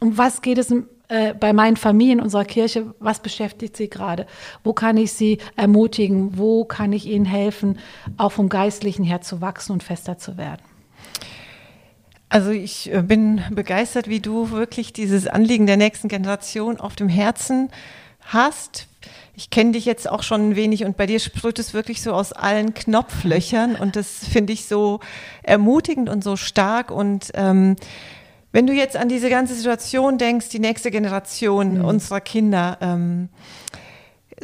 um 0.00 0.18
was 0.18 0.42
geht 0.42 0.58
es 0.58 0.70
äh, 1.08 1.32
bei 1.32 1.54
meinen 1.54 1.76
Familien 1.76 2.20
unserer 2.20 2.44
Kirche, 2.44 2.94
was 2.98 3.20
beschäftigt 3.20 3.74
sie 3.74 3.88
gerade? 3.88 4.26
Wo 4.62 4.74
kann 4.74 4.98
ich 4.98 5.14
sie 5.14 5.38
ermutigen? 5.56 6.36
Wo 6.36 6.66
kann 6.66 6.92
ich 6.92 7.06
ihnen 7.06 7.24
helfen, 7.24 7.78
auch 8.18 8.32
vom 8.32 8.50
Geistlichen 8.50 9.02
her 9.02 9.22
zu 9.22 9.40
wachsen 9.40 9.72
und 9.72 9.82
fester 9.82 10.18
zu 10.18 10.36
werden? 10.36 10.69
Also 12.30 12.50
ich 12.52 12.90
äh, 12.92 13.02
bin 13.02 13.42
begeistert, 13.50 14.08
wie 14.08 14.20
du 14.20 14.50
wirklich 14.50 14.92
dieses 14.92 15.26
Anliegen 15.26 15.66
der 15.66 15.76
nächsten 15.76 16.08
Generation 16.08 16.80
auf 16.80 16.96
dem 16.96 17.08
Herzen 17.08 17.68
hast. 18.20 18.86
Ich 19.34 19.50
kenne 19.50 19.72
dich 19.72 19.84
jetzt 19.84 20.08
auch 20.08 20.22
schon 20.22 20.50
ein 20.50 20.56
wenig 20.56 20.84
und 20.84 20.96
bei 20.96 21.06
dir 21.06 21.18
sprüht 21.18 21.58
es 21.58 21.74
wirklich 21.74 22.02
so 22.02 22.12
aus 22.12 22.32
allen 22.32 22.72
Knopflöchern 22.72 23.74
und 23.74 23.96
das 23.96 24.24
finde 24.24 24.52
ich 24.52 24.66
so 24.66 25.00
ermutigend 25.42 26.08
und 26.08 26.22
so 26.22 26.36
stark 26.36 26.90
und 26.90 27.32
ähm, 27.34 27.76
wenn 28.52 28.66
du 28.66 28.72
jetzt 28.72 28.96
an 28.96 29.08
diese 29.08 29.30
ganze 29.30 29.54
Situation 29.54 30.18
denkst, 30.18 30.48
die 30.48 30.58
nächste 30.58 30.90
Generation 30.90 31.78
mhm. 31.78 31.84
unserer 31.84 32.20
Kinder, 32.20 32.78
ähm, 32.80 33.28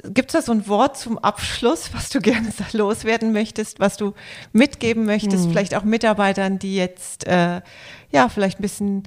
Gibt 0.05 0.31
es 0.31 0.33
da 0.35 0.43
so 0.43 0.53
ein 0.53 0.67
Wort 0.69 0.99
zum 0.99 1.19
Abschluss, 1.19 1.91
was 1.95 2.11
du 2.11 2.21
gerne 2.21 2.49
loswerden 2.73 3.33
möchtest, 3.33 3.81
was 3.81 3.97
du 3.97 4.15
mitgeben 4.53 5.07
möchtest, 5.07 5.47
mhm. 5.47 5.51
vielleicht 5.51 5.75
auch 5.75 5.85
Mitarbeitern, 5.85 6.59
die 6.59 6.77
jetzt 6.77 7.27
äh, 7.27 7.63
ja 8.11 8.29
vielleicht 8.29 8.59
ein 8.59 8.63
bisschen 8.63 9.03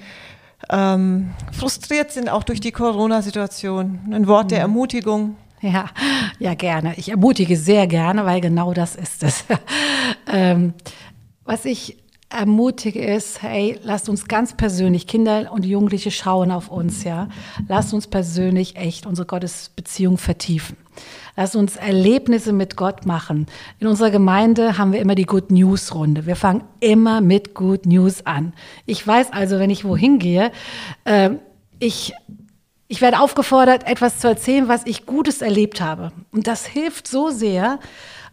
ähm, 0.69 1.31
frustriert 1.51 2.11
sind, 2.11 2.29
auch 2.29 2.43
durch 2.43 2.59
die 2.59 2.71
Corona-Situation? 2.71 3.99
Ein 4.11 4.27
Wort 4.27 4.45
mhm. 4.45 4.49
der 4.49 4.59
Ermutigung? 4.59 5.35
Ja, 5.61 5.89
ja, 6.39 6.53
gerne. 6.53 6.93
Ich 6.97 7.09
ermutige 7.09 7.57
sehr 7.57 7.85
gerne, 7.85 8.25
weil 8.25 8.41
genau 8.41 8.73
das 8.73 8.95
ist 8.95 9.23
es. 9.23 9.43
ähm, 10.27 10.73
was 11.43 11.65
ich 11.65 11.97
ermutige 12.29 13.03
ist, 13.03 13.41
hey, 13.41 13.79
lasst 13.83 14.07
uns 14.07 14.27
ganz 14.27 14.55
persönlich, 14.55 15.07
Kinder 15.07 15.51
und 15.51 15.65
Jugendliche 15.65 16.11
schauen 16.11 16.51
auf 16.51 16.69
uns, 16.69 17.03
ja. 17.03 17.27
Lasst 17.67 17.93
uns 17.93 18.07
persönlich 18.07 18.75
echt 18.75 19.05
unsere 19.05 19.25
Gottesbeziehung 19.25 20.17
vertiefen. 20.17 20.77
Lasst 21.35 21.55
uns 21.55 21.75
Erlebnisse 21.75 22.53
mit 22.53 22.75
Gott 22.75 23.05
machen. 23.05 23.47
In 23.79 23.87
unserer 23.87 24.11
Gemeinde 24.11 24.77
haben 24.77 24.91
wir 24.91 24.99
immer 24.99 25.15
die 25.15 25.25
Good 25.25 25.51
News 25.51 25.95
Runde. 25.95 26.25
Wir 26.25 26.35
fangen 26.35 26.63
immer 26.81 27.21
mit 27.21 27.55
Good 27.55 27.85
News 27.85 28.25
an. 28.25 28.53
Ich 28.85 29.05
weiß 29.05 29.31
also, 29.31 29.57
wenn 29.57 29.69
ich 29.69 29.85
wohin 29.85 30.19
gehe, 30.19 30.51
äh, 31.05 31.31
ich 31.79 32.13
ich 32.91 33.01
werde 33.01 33.19
aufgefordert, 33.19 33.85
etwas 33.85 34.17
zu 34.17 34.27
erzählen, 34.27 34.67
was 34.67 34.87
ich 34.87 35.05
Gutes 35.05 35.43
erlebt 35.43 35.79
habe. 35.79 36.11
Und 36.31 36.47
das 36.47 36.65
hilft 36.65 37.07
so 37.07 37.29
sehr, 37.29 37.77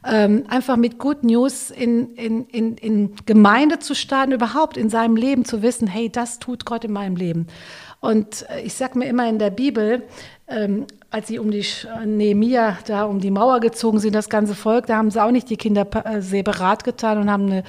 ähm, 0.06 0.44
einfach 0.48 0.76
mit 0.76 0.98
Good 0.98 1.24
News 1.24 1.70
in, 1.70 2.14
in, 2.14 2.46
in, 2.46 2.76
in 2.76 3.14
Gemeinde 3.26 3.78
zu 3.78 3.94
starten, 3.94 4.32
überhaupt 4.32 4.76
in 4.76 4.88
seinem 4.88 5.16
Leben 5.16 5.44
zu 5.44 5.62
wissen, 5.62 5.88
hey, 5.88 6.10
das 6.10 6.38
tut 6.38 6.64
Gott 6.64 6.84
in 6.84 6.92
meinem 6.92 7.16
Leben. 7.16 7.46
Und 8.00 8.48
äh, 8.50 8.60
ich 8.62 8.74
sage 8.74 8.98
mir 8.98 9.06
immer 9.06 9.28
in 9.28 9.38
der 9.38 9.50
Bibel, 9.50 10.04
ähm, 10.48 10.86
als 11.10 11.28
sie 11.28 11.38
um 11.38 11.50
die 11.50 11.64
Nehemia 12.04 12.78
da 12.86 13.04
um 13.04 13.20
die 13.20 13.30
Mauer 13.30 13.60
gezogen 13.60 13.98
sind, 13.98 14.14
das 14.14 14.28
ganze 14.28 14.54
Volk, 14.54 14.86
da 14.86 14.96
haben 14.96 15.10
sie 15.10 15.22
auch 15.22 15.30
nicht 15.30 15.50
die 15.50 15.56
Kinder 15.56 15.86
äh, 16.04 16.20
separat 16.20 16.84
getan 16.84 17.18
und 17.18 17.30
haben 17.30 17.46
eine 17.46 17.64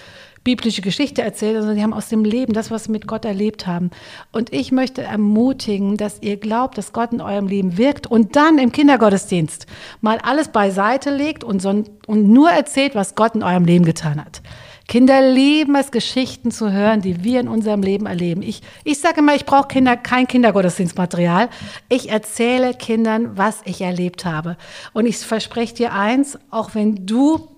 biblische 0.48 0.82
Geschichte 0.82 1.22
erzählt, 1.22 1.58
sondern 1.58 1.76
die 1.76 1.84
haben 1.84 1.94
aus 1.94 2.08
dem 2.08 2.24
Leben 2.24 2.54
das, 2.54 2.72
was 2.72 2.86
sie 2.86 2.92
mit 2.94 3.06
Gott 3.06 3.26
erlebt 3.26 3.68
haben. 3.68 3.92
Und 4.32 4.54
ich 4.54 4.72
möchte 4.72 5.02
ermutigen, 5.02 5.98
dass 5.98 6.22
ihr 6.22 6.38
glaubt, 6.38 6.78
dass 6.78 6.94
Gott 6.94 7.12
in 7.12 7.20
eurem 7.20 7.48
Leben 7.48 7.78
wirkt 7.78 8.08
und 8.08 8.38
dann 8.38 8.58
im 8.58 8.72
Kindergottesdienst 8.72 9.66
mal 10.00 10.20
alles 10.24 10.48
beiseite 10.48 11.10
legt 11.10 11.44
und, 11.44 11.62
so, 11.62 11.84
und 12.08 12.30
nur 12.30 12.50
erzählt, 12.50 12.96
was 12.96 13.16
Gott 13.16 13.36
in 13.36 13.44
eurem 13.44 13.66
Leben 13.66 13.84
getan 13.84 14.24
hat. 14.24 14.42
Kinder 14.88 15.20
lieben 15.20 15.76
es, 15.76 15.92
Geschichten 15.92 16.50
zu 16.50 16.72
hören, 16.72 17.02
die 17.02 17.26
wir 17.26 17.42
in 17.42 17.50
unserem 17.50 17.84
Leben 17.84 18.06
erleben. 18.06 18.42
Ich, 18.42 18.62
ich 18.86 19.00
sage 19.00 19.20
immer, 19.20 19.36
ich 19.36 19.46
brauche 19.46 19.68
Kinder, 19.68 19.98
kein 19.98 20.28
Kindergottesdienstmaterial. 20.28 21.50
Ich 21.90 22.10
erzähle 22.10 22.74
Kindern, 22.74 23.38
was 23.38 23.60
ich 23.66 23.82
erlebt 23.82 24.24
habe. 24.24 24.56
Und 24.94 25.08
ich 25.08 25.18
verspreche 25.18 25.76
dir 25.76 25.92
eins, 25.92 26.40
auch 26.52 26.74
wenn 26.74 27.06
du 27.06 27.50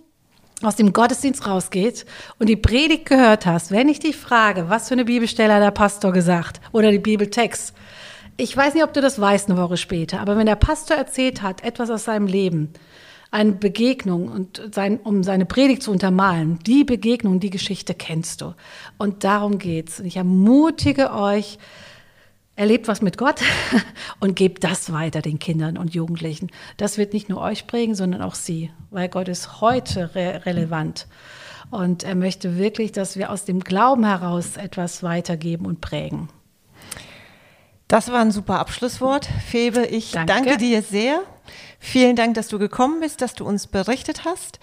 aus 0.62 0.76
dem 0.76 0.94
Gottesdienst 0.94 1.48
rausgeht 1.48 2.06
und 2.38 2.48
die 2.48 2.56
Predigt 2.56 3.06
gehört 3.06 3.46
hast, 3.46 3.72
wenn 3.72 3.88
ich 3.90 4.00
dich 4.00 4.18
frage, 4.18 4.70
was 4.70 4.88
für 4.88 4.96
eine 4.96 5.06
Bibelstelle 5.06 5.54
hat 5.54 5.64
der 5.64 5.72
Pastor 5.72 6.12
gesagt 6.12 6.60
oder 6.72 6.92
die 6.92 7.00
Bibeltext, 7.00 7.74
ich 8.38 8.56
weiß 8.56 8.74
nicht, 8.74 8.84
ob 8.84 8.94
du 8.94 9.02
das 9.02 9.20
weißt 9.20 9.50
eine 9.50 9.60
Woche 9.60 9.78
später, 9.78 10.20
aber 10.20 10.38
wenn 10.38 10.46
der 10.46 10.56
Pastor 10.56 10.98
erzählt 10.98 11.42
hat, 11.42 11.64
etwas 11.64 11.90
aus 11.90 12.06
seinem 12.06 12.28
Leben, 12.28 12.74
eine 13.32 13.52
Begegnung 13.52 14.28
und 14.28 14.62
sein, 14.74 15.00
um 15.04 15.24
seine 15.24 15.46
Predigt 15.46 15.84
zu 15.84 15.92
untermalen, 15.92 16.60
die 16.66 16.84
Begegnung, 16.84 17.40
die 17.40 17.52
Geschichte 17.52 17.94
kennst 17.94 18.42
du. 18.42 18.56
Und 18.98 19.24
darum 19.24 19.60
geht's. 19.60 20.00
Und 20.00 20.08
ich 20.08 20.18
ermutige 20.18 21.14
euch, 21.14 21.60
erlebt 22.60 22.90
was 22.90 23.02
mit 23.02 23.18
Gott 23.18 23.40
und 24.20 24.36
gebt 24.36 24.66
das 24.66 24.92
weiter 24.92 25.22
den 25.22 25.40
Kindern 25.40 25.78
und 25.78 25.94
Jugendlichen. 25.94 26.52
Das 26.76 26.98
wird 26.98 27.14
nicht 27.14 27.30
nur 27.30 27.40
euch 27.40 27.68
prägen, 27.68 27.96
sondern 27.96 28.22
auch 28.22 28.36
sie, 28.36 28.70
weil 28.92 29.08
Gott 29.08 29.30
ist 29.30 29.62
heute 29.62 30.14
re 30.14 30.42
relevant. 30.46 31.08
Und 31.72 32.04
er 32.04 32.16
möchte 32.16 32.58
wirklich, 32.58 32.92
dass 32.92 33.16
wir 33.16 33.30
aus 33.32 33.46
dem 33.46 33.62
Glauben 33.62 34.06
heraus 34.06 34.58
etwas 34.58 35.04
weitergeben 35.04 35.66
und 35.66 35.80
prägen. 35.80 36.28
Das 37.88 38.12
war 38.12 38.20
ein 38.20 38.32
super 38.32 38.60
Abschlusswort. 38.60 39.28
Febe, 39.48 39.86
ich 39.86 40.12
danke. 40.12 40.34
danke 40.34 40.58
dir 40.58 40.82
sehr. 40.82 41.22
Vielen 41.80 42.18
Dank, 42.18 42.34
dass 42.34 42.50
du 42.50 42.60
gekommen 42.60 43.00
bist, 43.00 43.22
dass 43.22 43.36
du 43.36 43.46
uns 43.46 43.68
berichtet 43.68 44.26
hast. 44.26 44.60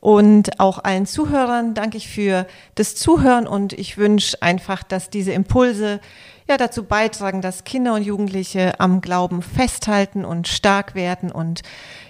Und 0.00 0.58
auch 0.58 0.82
allen 0.82 1.04
Zuhörern 1.04 1.74
danke 1.74 1.98
ich 1.98 2.08
für 2.08 2.46
das 2.76 2.94
Zuhören 2.94 3.46
und 3.46 3.72
ich 3.72 3.98
wünsche 3.98 4.40
einfach, 4.40 4.82
dass 4.82 5.10
diese 5.10 5.32
Impulse 5.32 6.00
ja 6.48 6.56
dazu 6.56 6.84
beitragen, 6.84 7.42
dass 7.42 7.64
Kinder 7.64 7.94
und 7.94 8.02
Jugendliche 8.02 8.78
am 8.80 9.00
Glauben 9.00 9.42
festhalten 9.42 10.24
und 10.24 10.48
stark 10.48 10.94
werden 10.94 11.30
und 11.30 11.62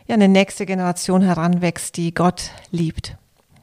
ja 0.06 0.14
eine 0.14 0.28
nächste 0.28 0.66
Generation 0.66 1.22
heranwächst, 1.22 1.96
die 1.96 2.14
Gott 2.14 2.50
liebt. 2.70 3.16